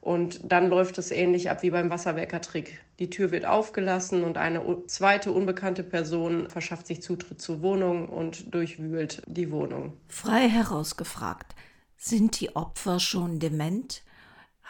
und 0.00 0.40
dann 0.44 0.68
läuft 0.68 0.98
es 0.98 1.10
ähnlich 1.10 1.50
ab 1.50 1.62
wie 1.62 1.70
beim 1.70 1.90
Wasserwerkertrick. 1.90 2.83
Die 2.98 3.10
Tür 3.10 3.32
wird 3.32 3.44
aufgelassen 3.44 4.22
und 4.22 4.38
eine 4.38 4.86
zweite 4.86 5.32
unbekannte 5.32 5.82
Person 5.82 6.48
verschafft 6.48 6.86
sich 6.86 7.02
Zutritt 7.02 7.42
zur 7.42 7.60
Wohnung 7.60 8.08
und 8.08 8.54
durchwühlt 8.54 9.22
die 9.26 9.50
Wohnung. 9.50 9.94
Frei 10.08 10.48
herausgefragt, 10.48 11.54
sind 11.96 12.40
die 12.40 12.54
Opfer 12.54 13.00
schon 13.00 13.40
dement? 13.40 14.02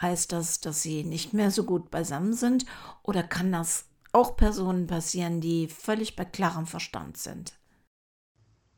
Heißt 0.01 0.31
das, 0.31 0.59
dass 0.59 0.81
sie 0.81 1.03
nicht 1.03 1.33
mehr 1.33 1.51
so 1.51 1.63
gut 1.63 1.91
beisammen 1.91 2.33
sind? 2.33 2.65
Oder 3.03 3.23
kann 3.23 3.51
das 3.51 3.85
auch 4.11 4.35
Personen 4.35 4.87
passieren, 4.87 5.39
die 5.39 5.67
völlig 5.67 6.15
bei 6.15 6.25
klarem 6.25 6.65
Verstand 6.65 7.17
sind? 7.17 7.53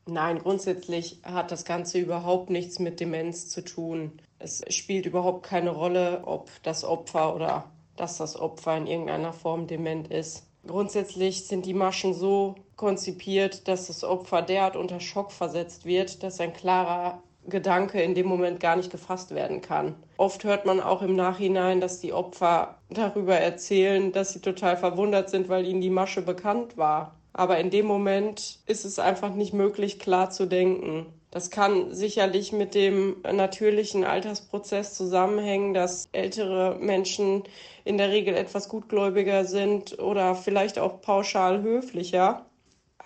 Nein, 0.07 0.39
grundsätzlich 0.39 1.21
hat 1.23 1.51
das 1.51 1.65
Ganze 1.65 1.99
überhaupt 1.99 2.49
nichts 2.49 2.79
mit 2.79 2.99
Demenz 2.99 3.49
zu 3.49 3.63
tun. 3.63 4.19
Es 4.39 4.63
spielt 4.73 5.05
überhaupt 5.05 5.45
keine 5.45 5.71
Rolle, 5.71 6.23
ob 6.25 6.49
das 6.63 6.83
Opfer 6.83 7.35
oder 7.35 7.71
dass 7.97 8.17
das 8.17 8.39
Opfer 8.39 8.77
in 8.77 8.87
irgendeiner 8.87 9.33
Form 9.33 9.67
dement 9.67 10.07
ist. 10.07 10.47
Grundsätzlich 10.65 11.47
sind 11.47 11.65
die 11.65 11.73
Maschen 11.73 12.13
so 12.13 12.55
konzipiert, 12.75 13.67
dass 13.67 13.87
das 13.87 14.03
Opfer 14.03 14.41
derart 14.41 14.75
unter 14.75 14.99
Schock 14.99 15.31
versetzt 15.31 15.85
wird, 15.85 16.23
dass 16.23 16.39
ein 16.39 16.53
klarer 16.53 17.21
Gedanke 17.47 18.01
in 18.01 18.13
dem 18.13 18.27
Moment 18.27 18.59
gar 18.59 18.75
nicht 18.75 18.91
gefasst 18.91 19.33
werden 19.33 19.61
kann. 19.61 19.95
Oft 20.17 20.43
hört 20.43 20.65
man 20.65 20.81
auch 20.81 21.01
im 21.01 21.15
Nachhinein, 21.15 21.79
dass 21.79 22.01
die 22.01 22.11
Opfer 22.11 22.77
darüber 22.89 23.37
erzählen, 23.37 24.11
dass 24.11 24.33
sie 24.33 24.41
total 24.41 24.75
verwundert 24.75 25.29
sind, 25.29 25.47
weil 25.47 25.65
ihnen 25.65 25.81
die 25.81 25.89
Masche 25.89 26.21
bekannt 26.21 26.77
war. 26.77 27.15
Aber 27.31 27.57
in 27.59 27.69
dem 27.69 27.85
Moment 27.85 28.59
ist 28.65 28.83
es 28.83 28.99
einfach 28.99 29.33
nicht 29.33 29.53
möglich, 29.53 29.99
klar 29.99 30.29
zu 30.29 30.45
denken. 30.45 31.05
Das 31.31 31.49
kann 31.51 31.93
sicherlich 31.93 32.53
mit 32.53 32.73
dem 32.73 33.17
natürlichen 33.21 34.05
Altersprozess 34.05 34.93
zusammenhängen, 34.93 35.73
dass 35.73 36.07
ältere 36.13 36.77
Menschen 36.79 37.43
in 37.83 37.97
der 37.97 38.09
Regel 38.09 38.33
etwas 38.33 38.69
gutgläubiger 38.69 39.45
sind 39.45 39.99
oder 39.99 40.35
vielleicht 40.35 40.79
auch 40.79 41.01
pauschal 41.01 41.61
höflicher. 41.61 42.45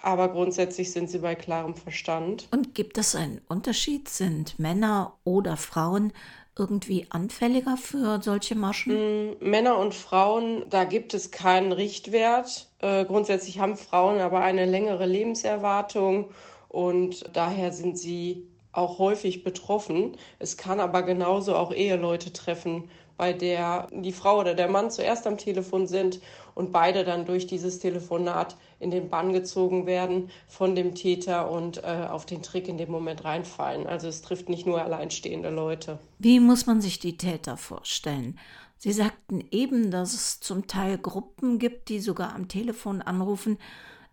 Aber 0.03 0.29
grundsätzlich 0.29 0.91
sind 0.91 1.09
sie 1.09 1.19
bei 1.19 1.35
klarem 1.35 1.75
Verstand. 1.75 2.47
Und 2.51 2.73
gibt 2.73 2.97
es 2.97 3.15
einen 3.15 3.41
Unterschied? 3.47 4.09
Sind 4.09 4.57
Männer 4.57 5.13
oder 5.23 5.57
Frauen 5.57 6.11
irgendwie 6.57 7.07
anfälliger 7.09 7.77
für 7.77 8.21
solche 8.21 8.55
Maschen? 8.55 8.93
Mm, 8.93 9.35
Männer 9.39 9.77
und 9.77 9.93
Frauen, 9.93 10.65
da 10.69 10.83
gibt 10.83 11.13
es 11.13 11.31
keinen 11.31 11.71
Richtwert. 11.71 12.67
Äh, 12.79 13.05
grundsätzlich 13.05 13.59
haben 13.59 13.77
Frauen 13.77 14.19
aber 14.19 14.41
eine 14.41 14.65
längere 14.65 15.05
Lebenserwartung 15.05 16.31
und 16.71 17.25
daher 17.33 17.73
sind 17.73 17.97
sie 17.97 18.47
auch 18.71 18.97
häufig 18.97 19.43
betroffen. 19.43 20.15
Es 20.39 20.55
kann 20.55 20.79
aber 20.79 21.03
genauso 21.03 21.55
auch 21.55 21.73
Eheleute 21.73 22.31
treffen, 22.31 22.89
bei 23.17 23.33
der 23.33 23.87
die 23.91 24.13
Frau 24.13 24.39
oder 24.39 24.55
der 24.55 24.69
Mann 24.69 24.89
zuerst 24.89 25.27
am 25.27 25.37
Telefon 25.37 25.85
sind 25.85 26.21
und 26.55 26.71
beide 26.71 27.03
dann 27.03 27.25
durch 27.25 27.45
dieses 27.45 27.79
Telefonat 27.79 28.55
in 28.79 28.89
den 28.89 29.09
Bann 29.09 29.33
gezogen 29.33 29.85
werden 29.85 30.29
von 30.47 30.73
dem 30.73 30.95
Täter 30.95 31.51
und 31.51 31.83
äh, 31.83 32.07
auf 32.09 32.25
den 32.25 32.41
Trick 32.41 32.69
in 32.69 32.77
dem 32.77 32.89
Moment 32.89 33.25
reinfallen. 33.25 33.85
Also 33.85 34.07
es 34.07 34.21
trifft 34.21 34.47
nicht 34.47 34.65
nur 34.65 34.81
alleinstehende 34.81 35.49
Leute. 35.49 35.99
Wie 36.19 36.39
muss 36.39 36.65
man 36.65 36.79
sich 36.79 36.99
die 36.99 37.17
Täter 37.17 37.57
vorstellen? 37.57 38.39
Sie 38.77 38.93
sagten 38.93 39.43
eben, 39.51 39.91
dass 39.91 40.13
es 40.13 40.39
zum 40.39 40.67
Teil 40.67 40.97
Gruppen 40.97 41.59
gibt, 41.59 41.89
die 41.89 41.99
sogar 41.99 42.33
am 42.33 42.47
Telefon 42.47 43.01
anrufen. 43.01 43.57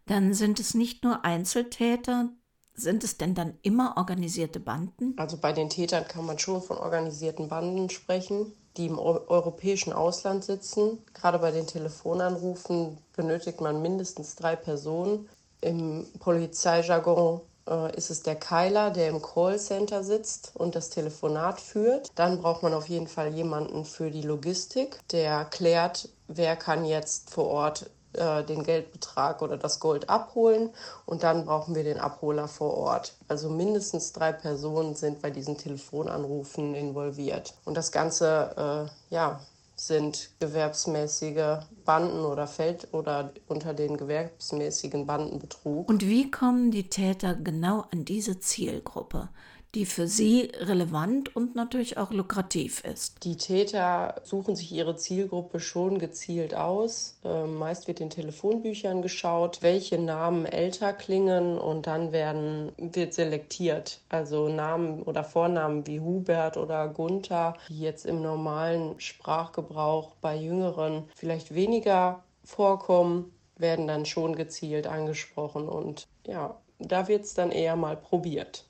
Dann 0.07 0.35
sind 0.35 0.59
es 0.59 0.75
nicht 0.75 1.05
nur 1.05 1.25
Einzeltäter, 1.25 2.31
sind 2.79 3.05
es 3.05 3.19
denn 3.19 3.35
dann 3.35 3.55
immer 3.63 3.95
organisierte 3.97 4.61
Banden? 4.61 5.15
Also 5.17 5.37
bei 5.37 5.53
den 5.53 5.69
Tätern 5.69 6.07
kann 6.07 6.27
man 6.27 6.39
schon 6.39 6.63
von 6.63 6.79
organisierten 6.79 7.49
Banden 7.49 7.91
sprechen, 7.91 8.53
die 8.77 8.87
im 8.87 8.99
europäischen 8.99 9.93
Ausland 9.93 10.45
sitzen. 10.45 10.99
Gerade 11.15 11.39
bei 11.39 11.51
den 11.51 11.67
Telefonanrufen 11.67 12.99
benötigt 13.17 13.61
man 13.61 13.83
mindestens 13.83 14.37
drei 14.37 14.57
Personen. 14.57 15.29
Im 15.61 16.07
Polizeijargon 16.21 17.41
äh, 17.69 17.97
ist 17.97 18.11
es 18.11 18.23
der 18.23 18.37
Keiler, 18.37 18.91
der 18.91 19.09
im 19.09 19.21
Callcenter 19.21 20.05
sitzt 20.05 20.53
und 20.55 20.75
das 20.75 20.91
Telefonat 20.91 21.61
führt. 21.61 22.11
Dann 22.15 22.41
braucht 22.41 22.63
man 22.63 22.75
auf 22.75 22.89
jeden 22.89 23.09
Fall 23.09 23.35
jemanden 23.35 23.85
für 23.85 24.11
die 24.11 24.23
Logistik, 24.23 25.01
der 25.11 25.45
klärt, 25.45 26.09
wer 26.29 26.57
kann 26.57 26.85
jetzt 26.85 27.31
vor 27.31 27.47
Ort 27.47 27.91
äh, 28.15 28.43
den 28.45 28.63
Geldbetrag 28.65 29.43
oder 29.43 29.57
das 29.57 29.81
Gold 29.81 30.09
abholen 30.09 30.71
und 31.07 31.23
dann 31.23 31.45
brauchen 31.45 31.75
wir 31.75 31.85
den 31.85 31.99
Abholer 31.99 32.49
vor 32.49 32.75
Ort. 32.75 33.15
Also 33.29 33.51
mindestens 33.51 34.13
drei 34.13 34.33
Personen 34.33 34.95
sind 34.95 35.21
bei 35.21 35.31
diesen 35.31 35.59
Telefonanrufen 35.59 36.75
involviert. 36.75 37.55
Und 37.65 37.77
das 37.77 37.93
Ganze, 37.93 38.89
äh, 39.11 39.15
ja, 39.15 39.41
sind 39.77 40.31
gewerbsmäßige 40.41 41.59
Banden 41.85 42.25
oder 42.25 42.47
fällt 42.47 42.93
oder 42.93 43.33
unter 43.47 43.75
den 43.75 43.97
gewerbsmäßigen 43.97 45.07
Bandenbetrug. 45.07 45.89
Und 45.89 46.05
wie 46.05 46.31
kommen 46.31 46.71
die 46.71 46.89
Täter 46.89 47.35
genau 47.35 47.85
an 47.93 48.05
diese 48.05 48.41
Zielgruppe? 48.41 49.29
Die 49.75 49.85
für 49.85 50.07
sie 50.07 50.51
relevant 50.61 51.35
und 51.37 51.55
natürlich 51.55 51.99
auch 51.99 52.11
lukrativ 52.11 52.83
ist. 52.85 53.25
Die 53.25 53.37
Täter 53.37 54.21
suchen 54.25 54.57
sich 54.57 54.73
ihre 54.73 54.97
Zielgruppe 54.97 55.61
schon 55.61 55.99
gezielt 55.99 56.55
aus. 56.55 57.19
Ähm, 57.25 57.57
meist 57.57 57.87
wird 57.87 58.01
in 58.01 58.11
Telefonbüchern 58.11 59.03
geschaut, 59.03 59.59
welche 59.61 59.99
Namen 59.99 60.47
älter 60.47 60.93
klingen 60.93 61.59
und 61.59 61.87
dann 61.87 62.13
werden, 62.13 62.73
wird 62.79 63.13
selektiert. 63.13 64.01
Also 64.09 64.49
Namen 64.49 65.03
oder 65.03 65.23
Vornamen 65.23 65.87
wie 65.87 66.01
Hubert 66.01 66.57
oder 66.57 66.89
Gunther, 66.89 67.57
die 67.69 67.81
jetzt 67.81 68.07
im 68.07 68.23
normalen 68.23 68.99
Sprachgebrauch 68.99 70.15
bei 70.21 70.37
Jüngeren 70.37 71.05
vielleicht 71.15 71.55
weniger 71.55 72.25
vorkommen, 72.43 73.33
werden 73.59 73.87
dann 73.87 74.07
schon 74.07 74.37
gezielt 74.37 74.87
angesprochen 74.87 75.69
und 75.69 76.07
ja, 76.27 76.57
da 76.79 77.09
wird 77.09 77.25
es 77.25 77.35
dann 77.35 77.51
eher 77.51 77.77
mal 77.77 77.97
probiert. 77.97 78.68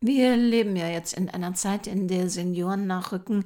Wir 0.00 0.36
leben 0.36 0.76
ja 0.76 0.86
jetzt 0.86 1.14
in 1.14 1.28
einer 1.28 1.54
Zeit, 1.54 1.88
in 1.88 2.06
der 2.06 2.30
Senioren 2.30 2.86
nachrücken, 2.86 3.44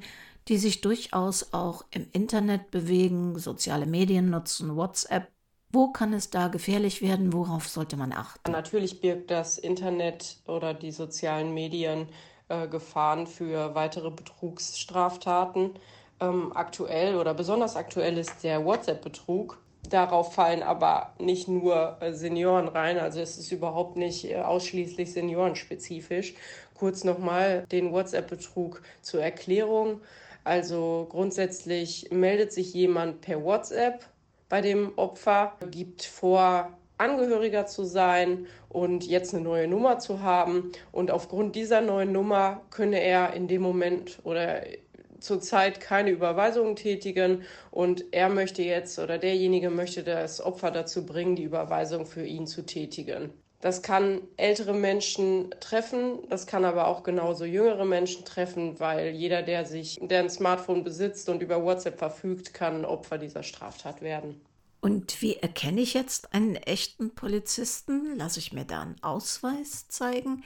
die 0.49 0.59
sich 0.59 0.83
durchaus 0.83 1.55
auch 1.55 1.85
im 1.91 2.07
Internet 2.13 2.71
bewegen, 2.71 3.39
soziale 3.39 3.87
Medien 3.87 4.29
nutzen, 4.29 4.77
WhatsApp. 4.77 5.29
Wo 5.71 5.93
kann 5.93 6.13
es 6.13 6.29
da 6.29 6.49
gefährlich 6.49 7.01
werden? 7.01 7.33
Worauf 7.33 7.69
sollte 7.69 7.97
man 7.97 8.13
achten? 8.13 8.53
Natürlich 8.53 9.01
birgt 9.01 9.31
das 9.31 9.57
Internet 9.57 10.43
oder 10.47 10.75
die 10.75 10.91
sozialen 10.93 11.55
Medien 11.55 12.09
äh, 12.49 12.69
Gefahren 12.69 13.27
für 13.27 13.75
weitere 13.75 14.11
Betrugsstraftaten. 14.11 15.71
Ähm, 16.21 16.55
aktuell 16.55 17.17
oder 17.17 17.33
besonders 17.33 17.77
aktuell 17.77 18.19
ist 18.19 18.45
der 18.45 18.63
WhatsApp-Betrug. 18.63 19.59
Darauf 19.89 20.35
fallen 20.35 20.63
aber 20.63 21.13
nicht 21.19 21.49
nur 21.49 21.97
äh, 22.01 22.13
Senioren 22.13 22.69
rein, 22.69 22.99
also 22.99 23.21
es 23.21 23.37
ist 23.37 23.53
überhaupt 23.53 23.97
nicht 23.97 24.31
äh, 24.31 24.37
ausschließlich 24.37 25.13
seniorenspezifisch. 25.13 26.35
Kurz 26.75 27.05
nochmal 27.05 27.67
den 27.71 27.93
WhatsApp-Betrug 27.93 28.83
zur 29.03 29.23
Erklärung. 29.23 30.01
Also 30.45 31.07
grundsätzlich 31.11 32.09
meldet 32.11 32.53
sich 32.53 32.75
jemand 32.75 33.21
per 33.21 33.45
WhatsApp 33.45 34.05
bei 34.49 34.61
dem 34.61 34.93
Opfer, 34.97 35.57
gibt 35.71 36.05
vor, 36.05 36.77
Angehöriger 37.03 37.67
zu 37.67 37.85
sein 37.85 38.47
und 38.69 39.05
jetzt 39.05 39.35
eine 39.35 39.43
neue 39.43 39.67
Nummer 39.67 39.99
zu 39.99 40.23
haben. 40.23 40.71
Und 40.93 41.11
aufgrund 41.11 41.57
dieser 41.57 41.81
neuen 41.81 42.13
Nummer 42.13 42.63
könne 42.71 43.01
er 43.01 43.33
in 43.35 43.49
dem 43.49 43.61
Moment 43.61 44.21
oder 44.23 44.63
zurzeit 45.23 45.81
keine 45.81 46.11
Überweisungen 46.11 46.77
tätigen 46.77 47.43
und 47.71 48.05
er 48.13 48.29
möchte 48.29 48.63
jetzt 48.63 48.99
oder 48.99 49.19
derjenige 49.19 49.71
möchte 49.71 50.03
das 50.03 50.41
Opfer 50.41 50.71
dazu 50.71 51.07
bringen, 51.07 51.37
die 51.37 51.45
Überweisung 51.45 52.07
für 52.07 52.25
ihn 52.25 52.47
zu 52.47 52.67
tätigen. 52.67 53.33
Das 53.63 53.81
kann 53.81 54.23
ältere 54.37 54.75
Menschen 54.75 55.55
treffen, 55.61 56.19
das 56.29 56.49
kann 56.49 56.65
aber 56.65 56.89
auch 56.89 57.05
genauso 57.05 57.45
jüngere 57.45 57.85
Menschen 57.85 58.25
treffen, 58.25 58.81
weil 58.81 59.11
jeder, 59.11 59.43
der 59.43 59.65
sich, 59.65 60.01
der 60.03 60.19
ein 60.19 60.31
Smartphone 60.31 60.83
besitzt 60.83 61.29
und 61.29 61.43
über 61.43 61.63
WhatsApp 61.63 61.97
verfügt, 61.97 62.55
kann 62.55 62.85
Opfer 62.85 63.19
dieser 63.19 63.45
Straftat 63.45 64.03
werden. 64.03 64.41
Und 64.81 65.23
wie 65.23 65.37
erkenne 65.37 65.81
ich 65.81 65.95
jetzt 65.95 66.35
einen 66.35 66.57
echten 66.57 67.15
Polizisten? 67.15 68.17
Lasse 68.17 68.41
ich 68.41 68.53
mir 68.53 68.65
da 68.65 68.83
einen 68.83 69.01
Ausweis 69.01 69.87
zeigen? 69.87 70.43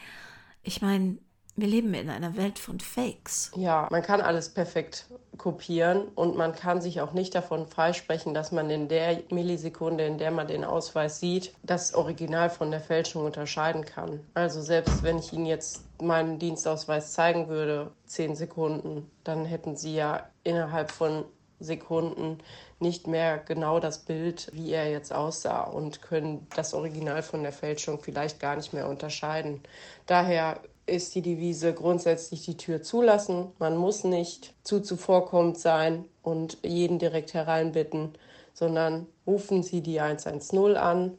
Ich 0.62 0.83
meine, 0.83 1.16
Wir 1.59 1.69
leben 1.69 1.95
in 1.95 2.11
einer 2.11 2.37
Welt 2.37 2.59
von 2.59 2.81
Fakes. 2.81 3.51
Ja, 3.57 3.89
man 3.91 4.03
kann 4.03 4.21
alles 4.21 4.51
perfekt 4.51 5.07
kopieren 5.39 6.09
und 6.15 6.37
man 6.37 6.55
kann 6.55 6.83
sich 6.83 7.01
auch 7.01 7.15
nicht 7.15 7.35
davon 7.35 7.67
freisprechen, 7.67 8.35
dass 8.35 8.53
man 8.53 8.69
in 8.69 8.89
der 8.89 9.23
Millisekunde, 9.31 10.05
in 10.05 10.19
der 10.19 10.31
man 10.33 10.49
den 10.49 10.65
Ausweis 10.65 11.19
sieht, 11.19 11.55
das 11.63 11.95
Original 11.95 12.51
von 12.51 12.71
der 12.71 12.81
Fälschung 12.81 13.25
unterscheiden 13.25 13.87
kann. 13.87 14.21
Also 14.35 14.61
selbst 14.61 15.03
wenn 15.03 15.19
ich 15.19 15.33
Ihnen 15.33 15.47
jetzt 15.47 15.83
meinen 16.03 16.39
Dienstausweis 16.39 17.15
zeigen 17.15 17.49
würde, 17.49 17.91
zehn 18.05 18.37
Sekunden, 18.37 19.11
dann 19.25 19.47
hätten 19.47 19.77
Sie 19.77 19.95
ja 19.95 20.29
innerhalb 20.45 20.91
von 20.91 21.25
Sekunden 21.59 22.37
nicht 22.81 23.07
mehr 23.07 23.39
genau 23.39 23.81
das 23.81 24.01
Bild, 24.01 24.51
wie 24.53 24.73
er 24.73 24.91
jetzt 24.91 25.11
aussah 25.11 25.63
und 25.63 26.03
können 26.03 26.47
das 26.55 26.75
Original 26.75 27.23
von 27.23 27.43
der 27.43 27.53
Fälschung 27.53 27.99
vielleicht 27.99 28.41
gar 28.41 28.57
nicht 28.57 28.75
mehr 28.75 28.91
unterscheiden. 28.91 29.63
Daher 30.05 30.61
ist 30.87 31.14
die 31.14 31.23
Devise 31.23 31.75
grundsätzlich 31.75 32.45
die 32.45 32.57
Tür 32.57 32.83
zulassen. 32.83 33.52
Man 33.59 33.76
muss 33.76 34.05
nicht 34.05 34.55
zu 34.62 34.81
zuvorkommend 34.81 35.59
sein 35.59 36.05
und 36.23 36.59
jeden 36.64 36.99
direkt 36.99 37.35
hereinbitten, 37.35 38.14
sondern 38.55 39.07
rufen 39.26 39.62
Sie 39.62 39.83
die 39.83 40.00
110 40.00 40.76
an 40.76 41.19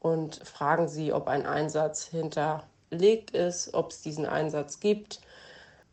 und 0.00 0.36
fragen 0.36 0.88
Sie, 0.88 1.12
ob 1.12 1.28
ein 1.28 1.46
Einsatz 1.46 2.04
hinterlegt 2.04 3.30
ist, 3.32 3.74
ob 3.74 3.90
es 3.90 4.02
diesen 4.02 4.26
Einsatz 4.26 4.80
gibt. 4.80 5.20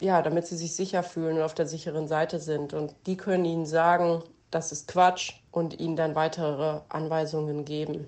Ja, 0.01 0.22
damit 0.22 0.46
Sie 0.48 0.58
sich 0.58 0.75
sicher 0.75 1.01
fühlen 1.01 1.38
und 1.38 1.44
auf 1.44 1.53
der 1.53 1.65
sicheren 1.65 2.08
Seite 2.08 2.39
sind. 2.39 2.74
Und 2.74 2.94
die 3.06 3.15
können 3.15 3.46
Ihnen 3.46 3.65
sagen, 3.65 4.22
das 4.51 4.72
ist 4.72 4.88
Quatsch 4.88 5.34
und 5.51 5.80
Ihnen 5.80 5.96
dann 5.96 6.15
weitere 6.15 6.82
Anweisungen 6.89 7.63
geben. 7.63 8.08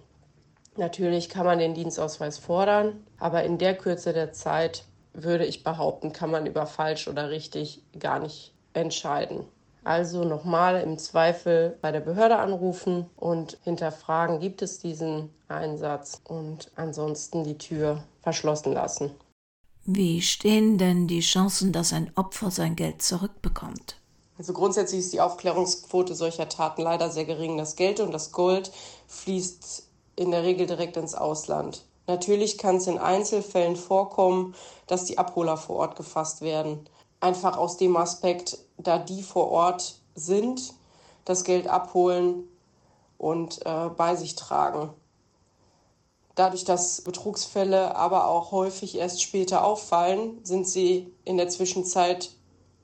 Natürlich 0.78 1.30
kann 1.30 1.46
man 1.46 1.60
den 1.60 1.74
Dienstausweis 1.74 2.38
fordern, 2.38 3.06
aber 3.18 3.46
in 3.46 3.58
der 3.58 3.78
Kürze 3.78 4.12
der 4.12 4.34
Zeit 4.34 4.84
würde 5.16 5.46
ich 5.46 5.64
behaupten, 5.64 6.14
kann 6.14 6.32
man 6.32 6.46
über 6.46 6.66
falsch 6.66 7.08
oder 7.08 7.30
richtig 7.30 7.82
gar 8.00 8.20
nicht 8.20 8.54
entscheiden. 8.74 9.46
Also 9.84 10.24
nochmal 10.24 10.82
im 10.82 10.98
Zweifel 10.98 11.78
bei 11.82 11.92
der 11.92 12.00
Behörde 12.00 12.38
anrufen 12.38 13.06
und 13.16 13.60
hinterfragen, 13.64 14.40
gibt 14.40 14.62
es 14.62 14.80
diesen 14.80 15.30
Einsatz 15.48 16.22
und 16.24 16.72
ansonsten 16.76 17.44
die 17.44 17.58
Tür 17.58 18.04
verschlossen 18.24 18.74
lassen. 18.74 19.12
Wie 19.86 20.24
stehen 20.24 20.80
denn 20.80 21.08
die 21.08 21.20
Chancen, 21.20 21.72
dass 21.72 21.94
ein 21.94 22.12
Opfer 22.16 22.50
sein 22.50 22.76
Geld 22.76 23.04
zurückbekommt? 23.04 23.98
Also 24.40 24.52
grundsätzlich 24.54 25.02
ist 25.02 25.14
die 25.14 25.22
Aufklärungsquote 25.22 26.16
solcher 26.16 26.50
Taten 26.50 26.82
leider 26.82 27.12
sehr 27.12 27.26
gering. 27.26 27.58
Das 27.58 27.76
Geld 27.76 28.00
und 28.00 28.12
das 28.12 28.32
Gold 28.32 28.72
fließt 29.08 29.88
in 30.16 30.32
der 30.32 30.42
Regel 30.42 30.66
direkt 30.66 30.98
ins 30.98 31.14
Ausland. 31.14 31.86
Natürlich 32.08 32.58
kann 32.58 32.78
es 32.78 32.88
in 32.88 33.00
Einzelfällen 33.00 33.76
vorkommen, 33.76 34.54
dass 34.88 35.06
die 35.06 35.18
Abholer 35.18 35.58
vor 35.58 35.78
Ort 35.78 35.96
gefasst 35.96 36.42
werden. 36.42 36.88
Einfach 37.20 37.58
aus 37.58 37.78
dem 37.78 37.98
Aspekt, 37.98 38.60
da 38.78 39.00
die 39.00 39.24
vor 39.24 39.50
Ort 39.50 40.00
sind, 40.14 40.74
das 41.26 41.44
Geld 41.44 41.68
abholen 41.68 42.48
und 43.18 43.66
äh, 43.66 43.90
bei 43.90 44.16
sich 44.16 44.36
tragen. 44.36 44.92
Dadurch, 46.36 46.66
dass 46.66 47.02
Betrugsfälle 47.02 47.96
aber 47.96 48.28
auch 48.28 48.52
häufig 48.52 48.98
erst 48.98 49.24
später 49.24 49.64
auffallen, 49.64 50.40
sind 50.44 50.68
sie 50.68 51.12
in 51.24 51.38
der 51.38 51.48
Zwischenzeit 51.48 52.32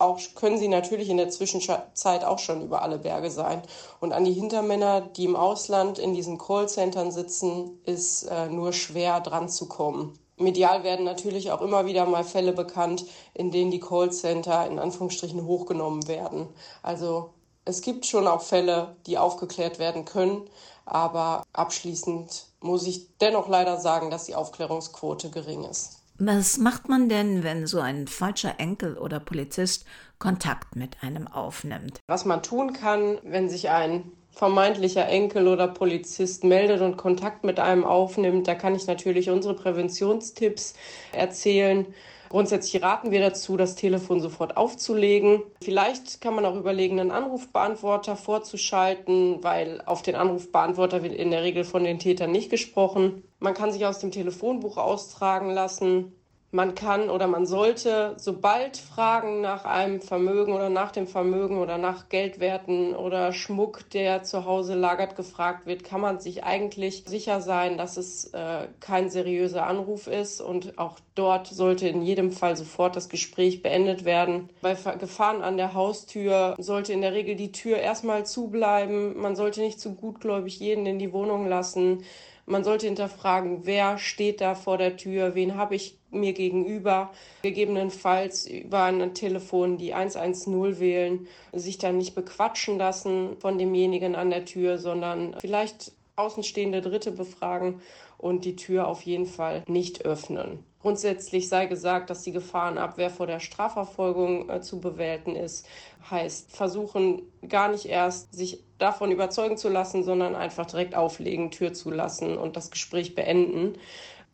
auch, 0.01 0.19
können 0.35 0.57
sie 0.57 0.67
natürlich 0.67 1.09
in 1.09 1.17
der 1.17 1.29
Zwischenzeit 1.29 2.23
auch 2.23 2.39
schon 2.39 2.61
über 2.61 2.81
alle 2.81 2.97
Berge 2.97 3.31
sein. 3.31 3.61
Und 3.99 4.13
an 4.13 4.25
die 4.25 4.33
Hintermänner, 4.33 5.01
die 5.01 5.25
im 5.25 5.35
Ausland 5.35 5.99
in 5.99 6.13
diesen 6.13 6.37
Callcentern 6.37 7.11
sitzen, 7.11 7.79
ist 7.85 8.23
äh, 8.23 8.47
nur 8.47 8.73
schwer 8.73 9.21
dran 9.21 9.49
zu 9.49 9.67
kommen. 9.67 10.17
Medial 10.37 10.83
werden 10.83 11.05
natürlich 11.05 11.51
auch 11.51 11.61
immer 11.61 11.85
wieder 11.85 12.05
mal 12.05 12.23
Fälle 12.23 12.51
bekannt, 12.51 13.05
in 13.33 13.51
denen 13.51 13.71
die 13.71 13.79
Callcenter 13.79 14.67
in 14.67 14.79
Anführungsstrichen 14.79 15.45
hochgenommen 15.45 16.07
werden. 16.07 16.47
Also 16.81 17.29
es 17.63 17.81
gibt 17.81 18.05
schon 18.05 18.27
auch 18.27 18.41
Fälle, 18.41 18.95
die 19.05 19.17
aufgeklärt 19.17 19.77
werden 19.77 20.05
können, 20.05 20.49
aber 20.85 21.43
abschließend 21.53 22.47
muss 22.59 22.87
ich 22.87 23.17
dennoch 23.19 23.47
leider 23.47 23.79
sagen, 23.79 24.09
dass 24.09 24.25
die 24.25 24.35
Aufklärungsquote 24.35 25.29
gering 25.29 25.63
ist. 25.63 26.00
Was 26.23 26.59
macht 26.59 26.87
man 26.87 27.09
denn, 27.09 27.43
wenn 27.43 27.65
so 27.65 27.79
ein 27.79 28.05
falscher 28.05 28.59
Enkel 28.59 28.95
oder 28.95 29.19
Polizist 29.19 29.85
Kontakt 30.19 30.75
mit 30.75 31.01
einem 31.01 31.27
aufnimmt? 31.27 31.99
Was 32.05 32.25
man 32.25 32.43
tun 32.43 32.73
kann, 32.73 33.17
wenn 33.23 33.49
sich 33.49 33.71
ein 33.71 34.03
vermeintlicher 34.29 35.07
Enkel 35.07 35.47
oder 35.47 35.67
Polizist 35.67 36.43
meldet 36.43 36.81
und 36.81 36.95
Kontakt 36.95 37.43
mit 37.43 37.59
einem 37.59 37.83
aufnimmt, 37.83 38.47
da 38.47 38.53
kann 38.53 38.75
ich 38.75 38.85
natürlich 38.85 39.31
unsere 39.31 39.55
Präventionstipps 39.55 40.75
erzählen. 41.11 41.87
Grundsätzlich 42.31 42.81
raten 42.81 43.11
wir 43.11 43.19
dazu, 43.19 43.57
das 43.57 43.75
Telefon 43.75 44.21
sofort 44.21 44.55
aufzulegen. 44.55 45.43
Vielleicht 45.61 46.21
kann 46.21 46.33
man 46.33 46.45
auch 46.45 46.55
überlegen, 46.55 46.97
einen 46.97 47.11
Anrufbeantworter 47.11 48.15
vorzuschalten, 48.15 49.43
weil 49.43 49.81
auf 49.85 50.01
den 50.01 50.15
Anrufbeantworter 50.15 51.03
wird 51.03 51.13
in 51.13 51.29
der 51.29 51.43
Regel 51.43 51.65
von 51.65 51.83
den 51.83 51.99
Tätern 51.99 52.31
nicht 52.31 52.49
gesprochen. 52.49 53.23
Man 53.39 53.53
kann 53.53 53.73
sich 53.73 53.85
aus 53.85 53.99
dem 53.99 54.11
Telefonbuch 54.11 54.77
austragen 54.77 55.49
lassen. 55.49 56.13
Man 56.53 56.75
kann 56.75 57.09
oder 57.09 57.27
man 57.27 57.45
sollte, 57.45 58.13
sobald 58.17 58.75
Fragen 58.75 59.39
nach 59.39 59.63
einem 59.63 60.01
Vermögen 60.01 60.51
oder 60.51 60.69
nach 60.69 60.91
dem 60.91 61.07
Vermögen 61.07 61.57
oder 61.59 61.77
nach 61.77 62.09
Geldwerten 62.09 62.93
oder 62.93 63.31
Schmuck, 63.31 63.89
der 63.91 64.23
zu 64.23 64.43
Hause 64.43 64.75
lagert, 64.75 65.15
gefragt 65.15 65.65
wird, 65.65 65.85
kann 65.85 66.01
man 66.01 66.19
sich 66.19 66.43
eigentlich 66.43 67.05
sicher 67.07 67.39
sein, 67.39 67.77
dass 67.77 67.95
es 67.95 68.33
äh, 68.33 68.67
kein 68.81 69.09
seriöser 69.09 69.65
Anruf 69.65 70.07
ist. 70.07 70.41
Und 70.41 70.77
auch 70.77 70.99
dort 71.15 71.47
sollte 71.47 71.87
in 71.87 72.01
jedem 72.01 72.33
Fall 72.33 72.57
sofort 72.57 72.97
das 72.97 73.07
Gespräch 73.07 73.63
beendet 73.63 74.03
werden. 74.03 74.49
Bei 74.61 74.73
Gefahren 74.73 75.43
an 75.43 75.55
der 75.55 75.73
Haustür 75.73 76.55
sollte 76.57 76.91
in 76.91 76.99
der 76.99 77.13
Regel 77.13 77.37
die 77.37 77.53
Tür 77.53 77.77
erstmal 77.77 78.25
zubleiben. 78.25 79.17
Man 79.17 79.37
sollte 79.37 79.61
nicht 79.61 79.79
zu 79.79 79.95
gutgläubig 79.95 80.59
jeden 80.59 80.85
in 80.85 80.99
die 80.99 81.13
Wohnung 81.13 81.47
lassen. 81.47 82.03
Man 82.45 82.63
sollte 82.63 82.87
hinterfragen, 82.87 83.65
wer 83.65 83.97
steht 83.97 84.41
da 84.41 84.55
vor 84.55 84.77
der 84.77 84.97
Tür, 84.97 85.35
wen 85.35 85.55
habe 85.55 85.75
ich 85.75 85.97
mir 86.09 86.33
gegenüber, 86.33 87.11
gegebenenfalls 87.41 88.45
über 88.47 88.83
ein 88.83 89.13
Telefon 89.13 89.77
die 89.77 89.93
110 89.93 90.79
wählen, 90.79 91.27
sich 91.53 91.77
dann 91.77 91.97
nicht 91.97 92.15
bequatschen 92.15 92.77
lassen 92.77 93.37
von 93.39 93.57
demjenigen 93.57 94.15
an 94.15 94.29
der 94.29 94.45
Tür, 94.45 94.77
sondern 94.77 95.35
vielleicht 95.39 95.93
außenstehende 96.15 96.81
Dritte 96.81 97.11
befragen 97.11 97.81
und 98.17 98.45
die 98.45 98.55
Tür 98.55 98.87
auf 98.87 99.01
jeden 99.01 99.25
Fall 99.25 99.63
nicht 99.67 100.05
öffnen. 100.05 100.63
Grundsätzlich 100.81 101.47
sei 101.47 101.67
gesagt, 101.67 102.09
dass 102.09 102.23
die 102.23 102.31
Gefahrenabwehr 102.31 103.09
vor 103.09 103.27
der 103.27 103.39
Strafverfolgung 103.39 104.49
äh, 104.49 104.61
zu 104.61 104.79
bewälten 104.79 105.35
ist. 105.35 105.67
Heißt, 106.09 106.55
versuchen 106.55 107.21
gar 107.47 107.69
nicht 107.69 107.85
erst 107.85 108.33
sich 108.33 108.63
davon 108.81 109.11
überzeugen 109.11 109.57
zu 109.57 109.69
lassen, 109.69 110.03
sondern 110.03 110.35
einfach 110.35 110.65
direkt 110.65 110.95
auflegen, 110.95 111.51
Tür 111.51 111.73
zulassen 111.73 112.37
und 112.37 112.55
das 112.55 112.71
Gespräch 112.71 113.15
beenden. 113.15 113.73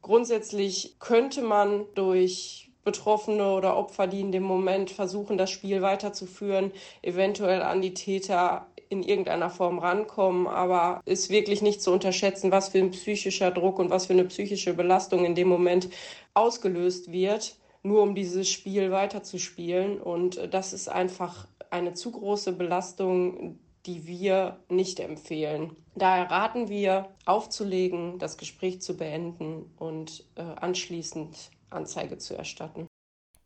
Grundsätzlich 0.01 0.95
könnte 0.99 1.41
man 1.41 1.85
durch 1.95 2.71
Betroffene 2.83 3.51
oder 3.51 3.75
Opfer, 3.75 4.07
die 4.07 4.21
in 4.21 4.31
dem 4.31 4.43
Moment 4.43 4.91
versuchen, 4.91 5.37
das 5.37 5.51
Spiel 5.51 5.81
weiterzuführen, 5.81 6.71
eventuell 7.01 7.61
an 7.61 7.81
die 7.81 7.93
Täter 7.93 8.67
in 8.89 9.03
irgendeiner 9.03 9.49
Form 9.49 9.79
rankommen, 9.79 10.47
aber 10.47 11.01
ist 11.03 11.29
wirklich 11.29 11.61
nicht 11.61 11.81
zu 11.81 11.91
unterschätzen, 11.91 12.51
was 12.51 12.69
für 12.69 12.77
ein 12.77 12.91
psychischer 12.91 13.51
Druck 13.51 13.79
und 13.79 13.89
was 13.89 14.05
für 14.05 14.13
eine 14.13 14.23
psychische 14.23 14.73
Belastung 14.73 15.25
in 15.25 15.35
dem 15.35 15.49
Moment 15.49 15.89
ausgelöst 16.33 17.11
wird, 17.11 17.57
nur 17.83 18.01
um 18.01 18.15
dieses 18.15 18.49
Spiel 18.49 18.91
weiterzuspielen. 18.91 19.99
Und 19.99 20.39
das 20.51 20.71
ist 20.71 20.87
einfach 20.87 21.47
eine 21.69 21.93
zu 21.93 22.11
große 22.11 22.53
Belastung, 22.53 23.59
die 23.87 24.05
wir 24.05 24.59
nicht 24.69 24.99
empfehlen. 24.99 25.75
Daher 25.95 26.29
raten 26.29 26.69
wir, 26.69 27.09
aufzulegen, 27.25 28.19
das 28.19 28.37
Gespräch 28.37 28.81
zu 28.81 28.97
beenden 28.97 29.71
und 29.77 30.25
äh, 30.35 30.41
anschließend 30.41 31.49
Anzeige 31.69 32.17
zu 32.17 32.35
erstatten. 32.35 32.87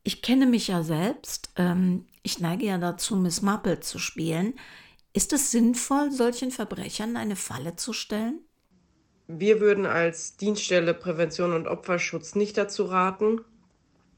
Ich 0.04 0.22
kenne 0.22 0.48
mich 0.48 0.68
ja 0.68 0.84
selbst. 0.84 1.52
Ähm, 1.56 2.08
ich 2.24 2.40
neige 2.40 2.66
ja 2.66 2.78
dazu, 2.78 3.16
Miss 3.16 3.42
Marple 3.42 3.80
zu 3.80 4.00
spielen. 4.00 4.56
Ist 5.14 5.32
es 5.32 5.52
sinnvoll, 5.52 6.12
solchen 6.12 6.52
Verbrechern 6.52 7.18
eine 7.18 7.36
Falle 7.36 7.76
zu 7.76 7.94
stellen? 7.94 8.40
Wir 9.28 9.62
würden 9.62 9.86
als 9.86 10.38
Dienststelle 10.38 10.94
Prävention 10.94 11.54
und 11.54 11.68
Opferschutz 11.68 12.36
nicht 12.36 12.58
dazu 12.58 12.86
raten, 12.86 13.42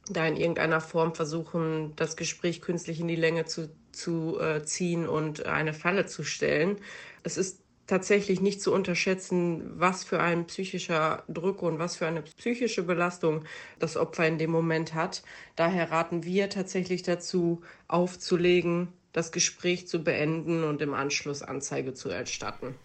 da 0.10 0.26
in 0.26 0.38
irgendeiner 0.38 0.82
Form 0.82 1.14
versuchen, 1.14 1.94
das 1.96 2.16
Gespräch 2.16 2.62
künstlich 2.62 3.00
in 3.00 3.08
die 3.08 3.16
Länge 3.16 3.46
zu, 3.46 3.70
zu 3.96 4.40
äh, 4.40 4.64
ziehen 4.64 5.08
und 5.08 5.46
eine 5.46 5.74
Falle 5.74 6.06
zu 6.06 6.24
stellen. 6.24 6.78
Es 7.24 7.38
ist 7.38 7.64
tatsächlich 7.88 8.42
nicht 8.42 8.62
zu 8.62 8.74
unterschätzen, 8.74 9.80
was 9.80 10.04
für 10.04 10.20
ein 10.22 10.48
psychischer 10.48 11.24
Druck 11.28 11.62
und 11.62 11.80
was 11.80 11.98
für 11.98 12.08
eine 12.08 12.22
psychische 12.22 12.84
Belastung 12.84 13.44
das 13.80 13.98
Opfer 13.98 14.28
in 14.28 14.38
dem 14.38 14.52
Moment 14.52 14.94
hat. 14.94 15.24
Daher 15.56 15.92
raten 15.92 16.24
wir 16.24 16.50
tatsächlich 16.50 17.04
dazu, 17.04 17.62
aufzulegen, 17.88 18.90
das 19.12 19.32
Gespräch 19.32 19.88
zu 19.88 20.04
beenden 20.04 20.64
und 20.64 20.82
im 20.82 20.94
Anschluss 20.94 21.42
Anzeige 21.42 21.94
zu 21.94 22.10
erstatten. 22.10 22.76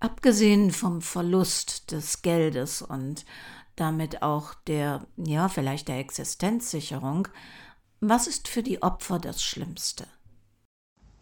Abgesehen 0.00 0.70
vom 0.70 1.02
Verlust 1.02 1.92
des 1.92 2.22
Geldes 2.22 2.82
und 2.82 3.24
damit 3.76 4.22
auch 4.22 4.54
der, 4.54 5.06
ja, 5.16 5.48
vielleicht 5.48 5.88
der 5.88 5.98
Existenzsicherung, 5.98 7.28
Was 8.00 8.28
ist 8.28 8.46
für 8.46 8.62
die 8.62 8.80
Opfer 8.82 9.18
das 9.18 9.42
Schlimmste? 9.42 10.06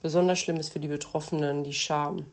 Besonders 0.06 0.38
schlimm 0.38 0.58
ist 0.58 0.72
für 0.72 0.78
die 0.78 0.86
Betroffenen 0.86 1.64
die 1.64 1.72
Scham. 1.72 2.26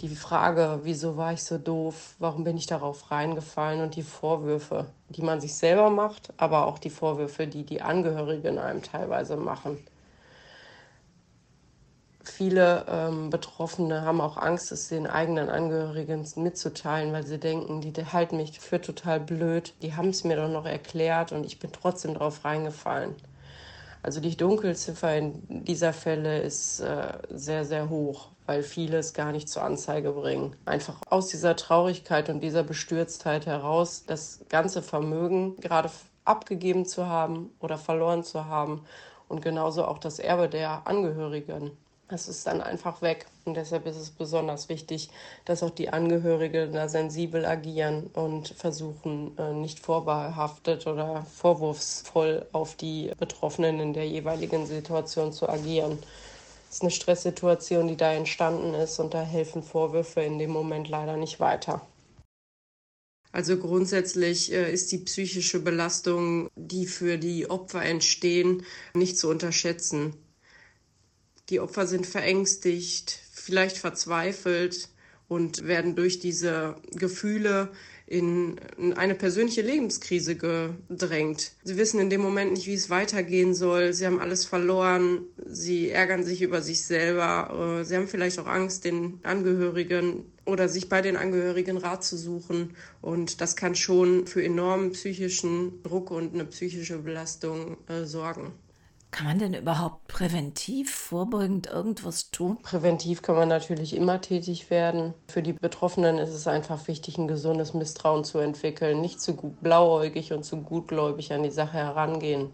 Die 0.00 0.08
Frage, 0.08 0.80
wieso 0.84 1.18
war 1.18 1.34
ich 1.34 1.42
so 1.42 1.58
doof, 1.58 2.14
warum 2.18 2.44
bin 2.44 2.56
ich 2.56 2.64
darauf 2.64 3.10
reingefallen 3.10 3.82
und 3.82 3.94
die 3.94 4.02
Vorwürfe, 4.02 4.86
die 5.10 5.20
man 5.20 5.38
sich 5.38 5.54
selber 5.54 5.90
macht, 5.90 6.32
aber 6.38 6.66
auch 6.66 6.78
die 6.78 6.88
Vorwürfe, 6.88 7.46
die 7.46 7.64
die 7.64 7.82
Angehörigen 7.82 8.58
einem 8.58 8.82
teilweise 8.82 9.36
machen. 9.36 9.76
Viele 12.24 12.86
ähm, 12.88 13.28
Betroffene 13.28 14.00
haben 14.00 14.22
auch 14.22 14.38
Angst, 14.38 14.72
es 14.72 14.88
den 14.88 15.06
eigenen 15.06 15.50
Angehörigen 15.50 16.26
mitzuteilen, 16.36 17.12
weil 17.12 17.26
sie 17.26 17.38
denken, 17.38 17.82
die 17.82 17.92
halten 18.06 18.38
mich 18.38 18.58
für 18.60 18.80
total 18.80 19.20
blöd. 19.20 19.74
Die 19.82 19.94
haben 19.94 20.08
es 20.08 20.24
mir 20.24 20.36
doch 20.36 20.48
noch 20.48 20.64
erklärt 20.64 21.32
und 21.32 21.44
ich 21.44 21.58
bin 21.58 21.70
trotzdem 21.70 22.14
darauf 22.14 22.46
reingefallen. 22.46 23.14
Also 24.02 24.20
die 24.20 24.36
Dunkelziffer 24.36 25.16
in 25.16 25.64
dieser 25.64 25.92
Fälle 25.92 26.42
ist 26.42 26.80
äh, 26.80 27.18
sehr, 27.30 27.64
sehr 27.64 27.88
hoch, 27.88 28.28
weil 28.46 28.64
viele 28.64 28.98
es 28.98 29.14
gar 29.14 29.30
nicht 29.30 29.48
zur 29.48 29.62
Anzeige 29.62 30.10
bringen. 30.12 30.56
Einfach 30.64 31.00
aus 31.08 31.28
dieser 31.28 31.54
Traurigkeit 31.54 32.28
und 32.28 32.40
dieser 32.40 32.64
Bestürztheit 32.64 33.46
heraus, 33.46 34.04
das 34.04 34.40
ganze 34.48 34.82
Vermögen 34.82 35.56
gerade 35.60 35.90
abgegeben 36.24 36.84
zu 36.84 37.06
haben 37.06 37.50
oder 37.60 37.78
verloren 37.78 38.24
zu 38.24 38.46
haben 38.46 38.84
und 39.28 39.40
genauso 39.40 39.84
auch 39.84 39.98
das 39.98 40.18
Erbe 40.18 40.48
der 40.48 40.86
Angehörigen 40.86 41.70
es 42.12 42.28
ist 42.28 42.46
dann 42.46 42.60
einfach 42.60 43.02
weg. 43.02 43.26
Und 43.44 43.54
deshalb 43.56 43.86
ist 43.86 43.96
es 43.96 44.10
besonders 44.10 44.68
wichtig, 44.68 45.10
dass 45.44 45.62
auch 45.62 45.70
die 45.70 45.88
Angehörigen 45.88 46.72
da 46.72 46.88
sensibel 46.88 47.44
agieren 47.44 48.10
und 48.14 48.48
versuchen, 48.48 49.36
äh, 49.38 49.52
nicht 49.52 49.80
vorbehaftet 49.80 50.86
oder 50.86 51.26
vorwurfsvoll 51.34 52.46
auf 52.52 52.76
die 52.76 53.10
Betroffenen 53.18 53.80
in 53.80 53.92
der 53.92 54.06
jeweiligen 54.06 54.66
Situation 54.66 55.32
zu 55.32 55.48
agieren. 55.48 55.98
Es 56.68 56.76
ist 56.76 56.82
eine 56.82 56.90
Stresssituation, 56.90 57.88
die 57.88 57.96
da 57.96 58.12
entstanden 58.12 58.74
ist 58.74 58.98
und 58.98 59.12
da 59.12 59.22
helfen 59.22 59.62
Vorwürfe 59.62 60.22
in 60.22 60.38
dem 60.38 60.50
Moment 60.50 60.88
leider 60.88 61.16
nicht 61.16 61.40
weiter. 61.40 61.82
Also 63.32 63.56
grundsätzlich 63.56 64.52
äh, 64.52 64.70
ist 64.70 64.92
die 64.92 64.98
psychische 64.98 65.60
Belastung, 65.60 66.48
die 66.54 66.86
für 66.86 67.16
die 67.16 67.48
Opfer 67.48 67.82
entstehen, 67.82 68.64
nicht 68.94 69.18
zu 69.18 69.28
unterschätzen. 69.30 70.14
Die 71.48 71.60
Opfer 71.60 71.86
sind 71.86 72.06
verängstigt, 72.06 73.18
vielleicht 73.32 73.76
verzweifelt 73.76 74.88
und 75.28 75.66
werden 75.66 75.96
durch 75.96 76.18
diese 76.18 76.76
Gefühle 76.94 77.70
in 78.06 78.60
eine 78.96 79.14
persönliche 79.14 79.62
Lebenskrise 79.62 80.36
gedrängt. 80.36 81.52
Sie 81.64 81.78
wissen 81.78 81.98
in 81.98 82.10
dem 82.10 82.20
Moment 82.20 82.52
nicht, 82.52 82.66
wie 82.66 82.74
es 82.74 82.90
weitergehen 82.90 83.54
soll. 83.54 83.94
Sie 83.94 84.04
haben 84.04 84.20
alles 84.20 84.44
verloren. 84.44 85.22
Sie 85.46 85.88
ärgern 85.88 86.22
sich 86.22 86.42
über 86.42 86.60
sich 86.60 86.84
selber. 86.84 87.78
Äh, 87.80 87.84
sie 87.84 87.96
haben 87.96 88.08
vielleicht 88.08 88.38
auch 88.38 88.46
Angst, 88.46 88.84
den 88.84 89.20
Angehörigen 89.22 90.30
oder 90.44 90.68
sich 90.68 90.90
bei 90.90 91.00
den 91.00 91.16
Angehörigen 91.16 91.78
Rat 91.78 92.04
zu 92.04 92.18
suchen. 92.18 92.76
Und 93.00 93.40
das 93.40 93.56
kann 93.56 93.74
schon 93.74 94.26
für 94.26 94.44
enormen 94.44 94.92
psychischen 94.92 95.82
Druck 95.82 96.10
und 96.10 96.34
eine 96.34 96.44
psychische 96.44 96.98
Belastung 96.98 97.78
äh, 97.88 98.04
sorgen. 98.04 98.52
Kann 99.12 99.26
man 99.26 99.38
denn 99.38 99.52
überhaupt 99.52 100.08
präventiv, 100.08 100.90
vorbeugend 100.94 101.66
irgendwas 101.66 102.30
tun? 102.30 102.56
Präventiv 102.62 103.20
kann 103.20 103.36
man 103.36 103.48
natürlich 103.48 103.94
immer 103.94 104.22
tätig 104.22 104.70
werden. 104.70 105.12
Für 105.28 105.42
die 105.42 105.52
Betroffenen 105.52 106.16
ist 106.16 106.30
es 106.30 106.46
einfach 106.46 106.88
wichtig, 106.88 107.18
ein 107.18 107.28
gesundes 107.28 107.74
Misstrauen 107.74 108.24
zu 108.24 108.38
entwickeln, 108.38 109.02
nicht 109.02 109.20
zu 109.20 109.34
blauäugig 109.60 110.32
und 110.32 110.44
zu 110.44 110.62
gutgläubig 110.62 111.30
an 111.34 111.42
die 111.42 111.50
Sache 111.50 111.74
herangehen. 111.74 112.52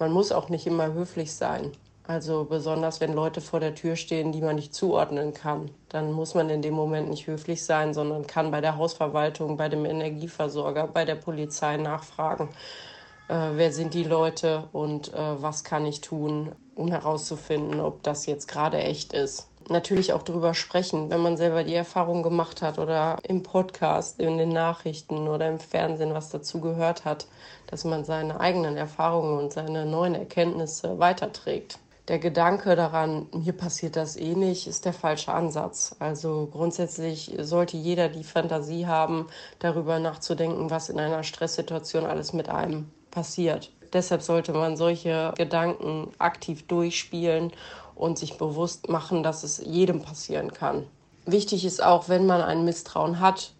Man 0.00 0.10
muss 0.10 0.32
auch 0.32 0.48
nicht 0.48 0.66
immer 0.66 0.92
höflich 0.92 1.32
sein. 1.32 1.70
Also 2.08 2.44
besonders 2.44 3.00
wenn 3.00 3.12
Leute 3.12 3.40
vor 3.40 3.60
der 3.60 3.76
Tür 3.76 3.94
stehen, 3.94 4.32
die 4.32 4.42
man 4.42 4.56
nicht 4.56 4.74
zuordnen 4.74 5.32
kann, 5.32 5.70
dann 5.88 6.10
muss 6.10 6.34
man 6.34 6.50
in 6.50 6.60
dem 6.60 6.74
Moment 6.74 7.08
nicht 7.08 7.28
höflich 7.28 7.64
sein, 7.64 7.94
sondern 7.94 8.26
kann 8.26 8.50
bei 8.50 8.60
der 8.60 8.76
Hausverwaltung, 8.76 9.56
bei 9.56 9.68
dem 9.68 9.84
Energieversorger, 9.84 10.88
bei 10.88 11.04
der 11.04 11.14
Polizei 11.14 11.76
nachfragen 11.76 12.48
äh, 13.28 13.50
wer 13.54 13.72
sind 13.72 13.94
die 13.94 14.04
Leute 14.04 14.68
und 14.72 15.12
äh, 15.12 15.42
was 15.42 15.64
kann 15.64 15.86
ich 15.86 16.00
tun, 16.00 16.52
um 16.74 16.90
herauszufinden, 16.90 17.80
ob 17.80 18.02
das 18.02 18.26
jetzt 18.26 18.48
gerade 18.48 18.78
echt 18.78 19.12
ist. 19.12 19.48
Natürlich 19.70 20.12
auch 20.12 20.22
darüber 20.22 20.52
sprechen, 20.52 21.08
wenn 21.08 21.22
man 21.22 21.38
selber 21.38 21.64
die 21.64 21.74
Erfahrung 21.74 22.22
gemacht 22.22 22.60
hat 22.60 22.78
oder 22.78 23.16
im 23.22 23.42
Podcast, 23.42 24.20
in 24.20 24.36
den 24.36 24.50
Nachrichten 24.50 25.26
oder 25.26 25.48
im 25.48 25.58
Fernsehen 25.58 26.12
was 26.12 26.28
dazu 26.28 26.60
gehört 26.60 27.06
hat, 27.06 27.26
dass 27.68 27.84
man 27.84 28.04
seine 28.04 28.40
eigenen 28.40 28.76
Erfahrungen 28.76 29.38
und 29.38 29.54
seine 29.54 29.86
neuen 29.86 30.14
Erkenntnisse 30.14 30.98
weiterträgt. 30.98 31.78
Der 32.08 32.18
Gedanke 32.18 32.76
daran, 32.76 33.28
mir 33.32 33.54
passiert 33.54 33.96
das 33.96 34.16
eh 34.16 34.34
nicht, 34.34 34.66
ist 34.66 34.84
der 34.84 34.92
falsche 34.92 35.32
Ansatz. 35.32 35.96
Also 35.98 36.50
grundsätzlich 36.52 37.34
sollte 37.38 37.78
jeder 37.78 38.10
die 38.10 38.24
Fantasie 38.24 38.86
haben, 38.86 39.28
darüber 39.58 39.98
nachzudenken, 39.98 40.68
was 40.68 40.90
in 40.90 41.00
einer 41.00 41.22
Stresssituation 41.22 42.04
alles 42.04 42.34
mit 42.34 42.50
einem 42.50 42.90
passiert. 43.14 43.70
Deshalb 43.92 44.22
sollte 44.22 44.52
man 44.52 44.76
solche 44.76 45.32
Gedanken 45.36 46.08
aktiv 46.18 46.66
durchspielen 46.66 47.52
und 47.94 48.18
sich 48.18 48.36
bewusst 48.38 48.88
machen, 48.88 49.22
dass 49.22 49.44
es 49.44 49.62
jedem 49.64 50.02
passieren 50.02 50.52
kann. 50.52 50.86
Wichtig 51.26 51.64
ist 51.64 51.82
auch, 51.82 52.08
wenn 52.08 52.26
man 52.26 52.42
ein 52.42 52.64
Misstrauen 52.64 53.20
hat 53.20 53.52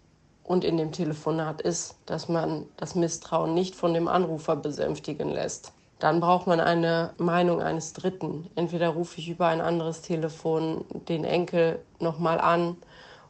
und 0.43 0.63
in 0.63 0.77
dem 0.77 0.91
Telefonat 0.91 1.61
ist, 1.61 1.95
dass 2.05 2.29
man 2.29 2.65
das 2.77 2.95
Misstrauen 2.95 3.53
nicht 3.53 3.75
von 3.75 3.93
dem 3.93 4.07
Anrufer 4.07 4.55
besänftigen 4.55 5.29
lässt. 5.29 5.71
Dann 5.99 6.19
braucht 6.19 6.45
man 6.45 6.59
eine 6.59 7.13
Meinung 7.17 7.61
eines 7.61 7.93
Dritten. 7.93 8.47
Entweder 8.55 8.89
rufe 8.89 9.19
ich 9.19 9.29
über 9.29 9.47
ein 9.47 9.61
anderes 9.61 10.01
Telefon 10.01 10.83
den 11.07 11.23
Enkel 11.23 11.79
nochmal 11.99 12.39
an 12.39 12.75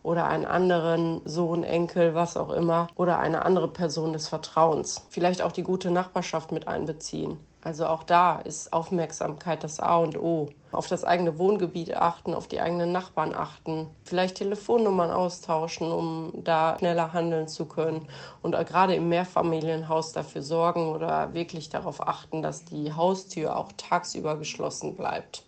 oder 0.06 0.28
einen 0.28 0.46
anderen 0.46 1.22
Sohn, 1.26 1.64
Enkel, 1.64 2.14
was 2.14 2.38
auch 2.38 2.52
immer, 2.52 2.88
oder 2.96 3.20
eine 3.20 3.44
andere 3.44 3.68
Person 3.68 4.14
des 4.14 4.28
Vertrauens. 4.28 5.04
Vielleicht 5.10 5.42
auch 5.42 5.52
die 5.52 5.64
gute 5.64 5.90
Nachbarschaft 5.90 6.52
mit 6.52 6.68
einbeziehen. 6.68 7.40
Also 7.64 7.88
auch 7.88 8.04
da 8.04 8.38
ist 8.38 8.72
Aufmerksamkeit 8.72 9.64
das 9.64 9.80
A 9.80 9.98
und 9.98 10.20
O. 10.20 10.50
Auf 10.72 10.88
das 10.88 11.04
eigene 11.04 11.40
Wohngebiet 11.40 11.96
achten, 11.96 12.36
auf 12.36 12.48
die 12.48 12.62
eigenen 12.62 12.92
Nachbarn 12.92 13.34
achten, 13.34 13.88
vielleicht 14.04 14.38
Telefonnummern 14.38 15.10
austauschen, 15.10 15.92
um 15.92 16.32
da 16.44 16.76
schneller 16.78 17.12
handeln 17.14 17.48
zu 17.48 17.66
können 17.66 18.08
und 18.44 18.52
gerade 18.68 18.94
im 18.94 19.10
Mehrfamilienhaus 19.10 20.12
dafür 20.12 20.44
sorgen 20.44 20.90
oder 20.90 21.34
wirklich 21.34 21.70
darauf 21.70 22.08
achten, 22.08 22.44
dass 22.44 22.66
die 22.66 22.94
Haustür 22.94 23.58
auch 23.58 23.72
tagsüber 23.76 24.38
geschlossen 24.38 24.96
bleibt 24.96 25.45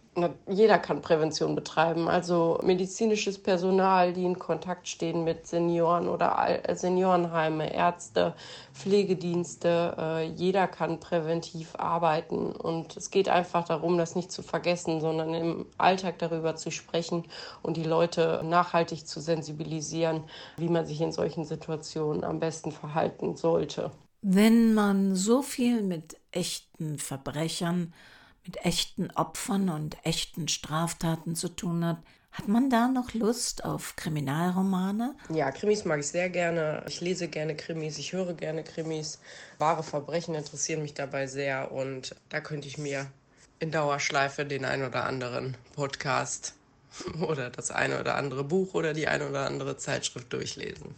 jeder 0.48 0.80
kann 0.80 1.02
Prävention 1.02 1.56
betreiben. 1.56 2.08
Also 2.08 2.60
medizinisches 2.64 3.38
Personal, 3.38 4.14
die 4.14 4.26
in 4.26 4.40
Kontakt 4.40 4.88
stehen 4.88 5.24
mit 5.24 5.46
Senioren 5.46 6.08
oder 6.08 6.60
Seniorenheime, 6.74 7.74
Ärzte, 7.74 8.34
Pflegedienste. 8.74 9.96
Äh, 9.98 10.26
jeder 10.30 10.68
kann 10.68 11.00
präventiv 11.00 11.76
arbeiten. 11.76 12.52
Und 12.52 12.98
es 12.98 13.12
geht 13.12 13.30
einfach 13.30 13.66
darum, 13.66 13.98
das 13.98 14.16
nicht 14.16 14.32
zu 14.32 14.42
vergessen, 14.42 15.02
sondern 15.02 15.34
im 15.34 15.66
Alltag 15.78 16.20
darüber 16.20 16.56
zu 16.56 16.72
sprechen 16.72 17.26
und 17.62 17.78
die 17.78 17.84
Leute 17.84 18.42
nachhaltig 18.44 19.08
zu 19.08 19.20
sensibilisieren, 19.20 20.24
wie 20.58 20.70
man 20.70 20.86
sich 20.86 21.02
in 21.02 21.12
solchen 21.12 21.46
Situationen 21.46 22.24
am 22.24 22.40
besten 22.40 22.72
verhalten 22.72 23.36
sollte. 23.36 23.92
Wenn 24.22 24.74
man 24.74 25.16
so 25.16 25.42
viel 25.42 25.84
mit 25.84 26.18
echten 26.32 26.98
Verbrechern 26.98 27.94
mit 28.48 28.66
echten 28.66 29.12
Opfern 29.12 29.70
und 29.70 29.98
echten 30.04 30.48
Straftaten 30.48 31.36
zu 31.36 31.50
tun 31.50 31.86
hat, 31.86 31.98
hat 32.32 32.48
man 32.48 32.70
da 32.70 32.88
noch 32.88 33.14
Lust 33.14 33.66
auf 33.66 33.96
Kriminalromane? 33.96 35.16
Ja, 35.34 35.52
Krimis 35.52 35.86
mag 35.86 36.00
ich 36.00 36.08
sehr 36.08 36.30
gerne. 36.30 36.84
Ich 36.88 37.02
lese 37.02 37.28
gerne 37.28 37.56
Krimis, 37.56 37.98
ich 37.98 38.14
höre 38.14 38.34
gerne 38.34 38.64
Krimis. 38.64 39.20
Wahre 39.58 39.84
Verbrechen 39.84 40.36
interessieren 40.36 40.82
mich 40.82 40.94
dabei 40.94 41.28
sehr 41.28 41.72
und 41.72 42.16
da 42.30 42.40
könnte 42.40 42.68
ich 42.68 42.78
mir 42.78 43.08
in 43.60 43.72
Dauerschleife 43.72 44.46
den 44.46 44.66
ein 44.66 44.84
oder 44.84 45.06
anderen 45.06 45.58
Podcast 45.74 46.54
oder 47.28 47.50
das 47.50 47.72
eine 47.72 48.00
oder 48.00 48.16
andere 48.16 48.44
Buch 48.44 48.76
oder 48.76 48.94
die 48.94 49.08
eine 49.08 49.28
oder 49.28 49.46
andere 49.46 49.78
Zeitschrift 49.78 50.32
durchlesen. 50.32 50.96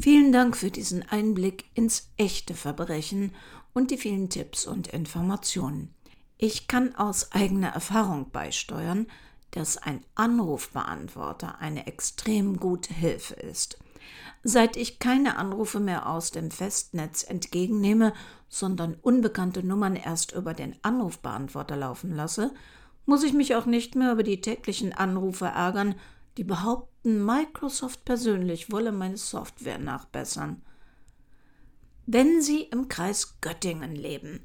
Vielen 0.00 0.32
Dank 0.32 0.56
für 0.56 0.70
diesen 0.70 1.08
Einblick 1.08 1.64
ins 1.74 2.10
echte 2.16 2.54
Verbrechen 2.54 3.34
und 3.72 3.90
die 3.90 3.98
vielen 3.98 4.28
Tipps 4.28 4.66
und 4.66 4.88
Informationen. 4.88 5.94
Ich 6.46 6.68
kann 6.68 6.94
aus 6.94 7.32
eigener 7.32 7.68
Erfahrung 7.68 8.30
beisteuern, 8.30 9.06
dass 9.52 9.78
ein 9.78 10.04
Anrufbeantworter 10.14 11.58
eine 11.58 11.86
extrem 11.86 12.58
gute 12.58 12.92
Hilfe 12.92 13.32
ist. 13.32 13.78
Seit 14.42 14.76
ich 14.76 14.98
keine 14.98 15.38
Anrufe 15.38 15.80
mehr 15.80 16.06
aus 16.06 16.32
dem 16.32 16.50
Festnetz 16.50 17.22
entgegennehme, 17.22 18.12
sondern 18.50 18.92
unbekannte 19.00 19.62
Nummern 19.62 19.96
erst 19.96 20.32
über 20.32 20.52
den 20.52 20.76
Anrufbeantworter 20.82 21.76
laufen 21.76 22.14
lasse, 22.14 22.52
muss 23.06 23.24
ich 23.24 23.32
mich 23.32 23.54
auch 23.54 23.64
nicht 23.64 23.94
mehr 23.94 24.12
über 24.12 24.22
die 24.22 24.42
täglichen 24.42 24.92
Anrufe 24.92 25.46
ärgern, 25.46 25.94
die 26.36 26.44
behaupten, 26.44 27.24
Microsoft 27.24 28.04
persönlich 28.04 28.70
wolle 28.70 28.92
meine 28.92 29.16
Software 29.16 29.78
nachbessern. 29.78 30.60
Wenn 32.04 32.42
Sie 32.42 32.64
im 32.64 32.88
Kreis 32.88 33.40
Göttingen 33.40 33.96
leben, 33.96 34.44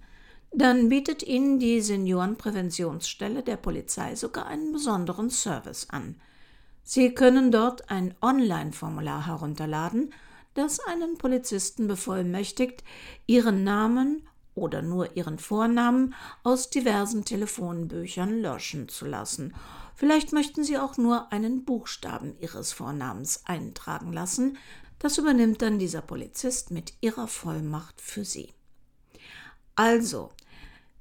dann 0.51 0.89
bietet 0.89 1.23
Ihnen 1.23 1.59
die 1.59 1.81
Seniorenpräventionsstelle 1.81 3.43
der 3.43 3.57
Polizei 3.57 4.15
sogar 4.15 4.47
einen 4.47 4.73
besonderen 4.73 5.29
Service 5.29 5.87
an. 5.89 6.15
Sie 6.83 7.13
können 7.13 7.51
dort 7.51 7.91
ein 7.91 8.15
Online-Formular 8.21 9.27
herunterladen, 9.27 10.11
das 10.55 10.79
einen 10.79 11.17
Polizisten 11.17 11.87
bevollmächtigt, 11.87 12.83
Ihren 13.27 13.63
Namen 13.63 14.27
oder 14.55 14.81
nur 14.81 15.15
Ihren 15.15 15.37
Vornamen 15.37 16.15
aus 16.43 16.69
diversen 16.69 17.25
Telefonbüchern 17.25 18.41
löschen 18.41 18.89
zu 18.89 19.05
lassen. 19.05 19.53
Vielleicht 19.95 20.33
möchten 20.33 20.63
Sie 20.63 20.77
auch 20.77 20.97
nur 20.97 21.31
einen 21.31 21.63
Buchstaben 21.63 22.35
Ihres 22.39 22.73
Vornamens 22.73 23.43
eintragen 23.45 24.11
lassen. 24.11 24.57
Das 24.97 25.17
übernimmt 25.17 25.61
dann 25.61 25.77
dieser 25.77 26.01
Polizist 26.01 26.71
mit 26.71 26.93
Ihrer 27.01 27.27
Vollmacht 27.27 28.01
für 28.01 28.25
Sie. 28.25 28.53
Also, 29.79 30.29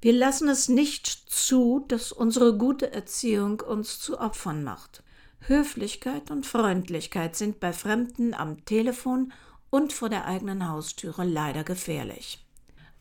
wir 0.01 0.13
lassen 0.13 0.49
es 0.49 0.69
nicht 0.69 1.09
zu, 1.09 1.85
dass 1.89 2.13
unsere 2.13 2.57
gute 2.57 2.93
Erziehung 2.93 3.59
uns 3.59 3.99
zu 3.99 4.21
Opfern 4.21 4.63
macht. 4.63 5.03
Höflichkeit 5.41 6.31
und 6.31 6.47
Freundlichkeit 6.47 7.35
sind 7.35 7.59
bei 7.59 7.73
Fremden 7.73 8.35
am 8.35 8.65
Telefon 8.67 9.33
und 9.71 9.93
vor 9.93 10.09
der 10.09 10.27
eigenen 10.27 10.69
Haustüre 10.69 11.25
leider 11.25 11.65
gefährlich. 11.65 12.47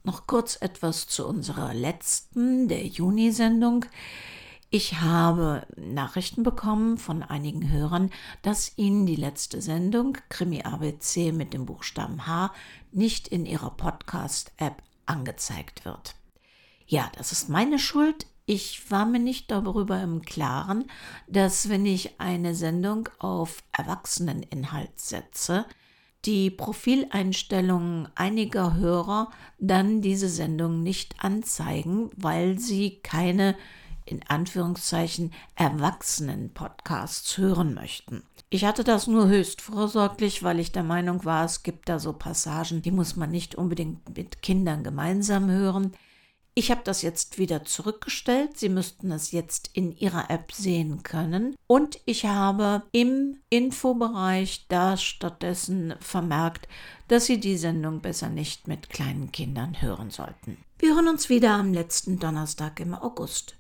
Noch 0.04 0.26
kurz 0.26 0.58
etwas 0.60 1.08
zu 1.08 1.28
unserer 1.28 1.76
letzten, 1.76 2.68
der 2.68 2.84
Juni-Sendung. 2.84 3.86
Ich 4.72 5.00
habe 5.02 5.68
Nachrichten 5.76 6.42
bekommen 6.42 6.98
von 6.98 7.22
einigen 7.22 7.72
Hörern, 7.72 8.10
dass 8.42 8.76
ihnen 8.80 9.06
die 9.06 9.16
letzte 9.16 9.62
Sendung 9.62 10.18
Krimi 10.30 10.63
ABC 10.63 11.32
mit 11.32 11.54
dem 11.54 11.68
Buchstaben 11.68 12.26
H 12.26 12.52
nicht 12.92 13.28
in 13.28 13.46
ihrer 13.46 13.70
Podcast-App 13.70 14.82
angezeigt 15.08 15.86
wird. 15.86 16.15
Ja, 16.86 17.12
das 17.17 17.32
ist 17.32 17.50
meine 17.50 17.80
Schuld. 17.80 18.28
Ich 18.46 18.89
war 18.89 19.06
mir 19.06 19.20
nicht 19.20 19.52
darüber 19.52 20.02
im 20.02 20.22
Klaren, 20.22 20.86
dass 21.28 21.67
wenn 21.67 21.86
ich 21.86 22.22
eine 22.22 22.56
Sendung 22.56 23.10
auf 23.20 23.62
Erwachseneninhalt 23.74 24.98
setze, 24.98 25.65
die 26.24 26.50
Profileinstellungen 26.50 28.08
einiger 28.15 28.76
Hörer 28.76 29.32
dann 29.60 30.02
diese 30.02 30.30
Sendung 30.30 30.82
nicht 30.82 31.24
anzeigen, 31.24 32.10
weil 32.15 32.58
sie 32.58 33.00
keine 33.02 33.56
in 34.08 34.22
Anführungszeichen 34.28 35.34
erwachsenen 35.56 36.54
Podcasts 36.54 37.38
hören 37.38 37.74
möchten. 37.74 38.24
Ich 38.50 38.65
hatte 38.65 38.84
das 38.84 39.08
nur 39.08 39.28
höchst 39.28 39.62
vorsorglich, 39.62 40.41
weil 40.43 40.60
ich 40.60 40.72
der 40.72 40.84
Meinung 40.84 41.26
war, 41.26 41.46
es 41.46 41.63
gibt 41.63 41.89
da 41.89 42.00
so 42.00 42.13
Passagen, 42.13 42.82
die 42.82 42.91
muss 42.91 43.15
man 43.15 43.30
nicht 43.30 43.56
unbedingt 43.56 44.15
mit 44.15 44.41
Kindern 44.41 44.84
gemeinsam 44.84 45.50
hören. 45.50 45.91
Ich 46.58 46.72
habe 46.72 46.82
das 46.84 47.04
jetzt 47.04 47.38
wieder 47.38 47.65
zurückgestellt. 47.65 48.58
Sie 48.58 48.70
müssten 48.70 49.12
es 49.12 49.32
jetzt 49.32 49.70
in 49.74 49.96
Ihrer 49.96 50.32
App 50.32 50.52
sehen 50.52 51.04
können. 51.04 51.56
Und 51.67 52.00
ich 52.06 52.26
habe 52.26 52.82
im 52.91 53.38
Infobereich 53.52 54.65
da 54.67 54.98
stattdessen 54.98 55.93
vermerkt, 56.00 56.67
dass 57.10 57.28
Sie 57.28 57.39
die 57.39 57.58
Sendung 57.58 58.02
besser 58.02 58.30
nicht 58.30 58.67
mit 58.67 58.89
kleinen 58.89 59.32
Kindern 59.32 59.84
hören 59.84 60.10
sollten. 60.10 60.58
Wir 60.80 60.96
hören 60.96 61.10
uns 61.10 61.30
wieder 61.30 61.52
am 61.52 61.74
letzten 61.74 62.17
Donnerstag 62.17 62.80
im 62.80 62.96
August. 62.96 63.57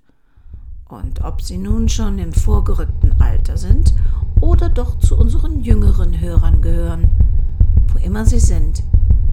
Und 0.89 1.21
ob 1.21 1.41
Sie 1.41 1.57
nun 1.57 1.89
schon 1.89 2.17
im 2.17 2.31
vorgerückten 2.31 3.19
Alter 3.19 3.57
sind 3.57 3.93
oder 4.39 4.69
doch 4.69 4.97
zu 4.99 5.17
unseren 5.17 5.61
jüngeren 5.61 6.21
Hörern 6.21 6.61
gehören, 6.61 7.09
wo 7.91 7.99
immer 7.99 8.25
Sie 8.25 8.39
sind 8.39 8.83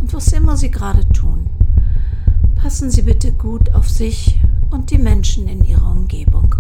und 0.01 0.13
was 0.13 0.33
immer 0.33 0.57
Sie 0.57 0.73
gerade 0.73 1.09
tun, 1.11 1.47
passen 2.57 2.91
Sie 2.91 3.03
bitte 3.03 3.31
gut 3.31 3.73
auf 3.73 3.89
sich 3.89 4.41
und 4.71 4.91
die 4.91 4.99
Menschen 4.99 5.47
in 5.47 5.65
Ihrer 5.65 5.93
Umgebung 5.93 6.57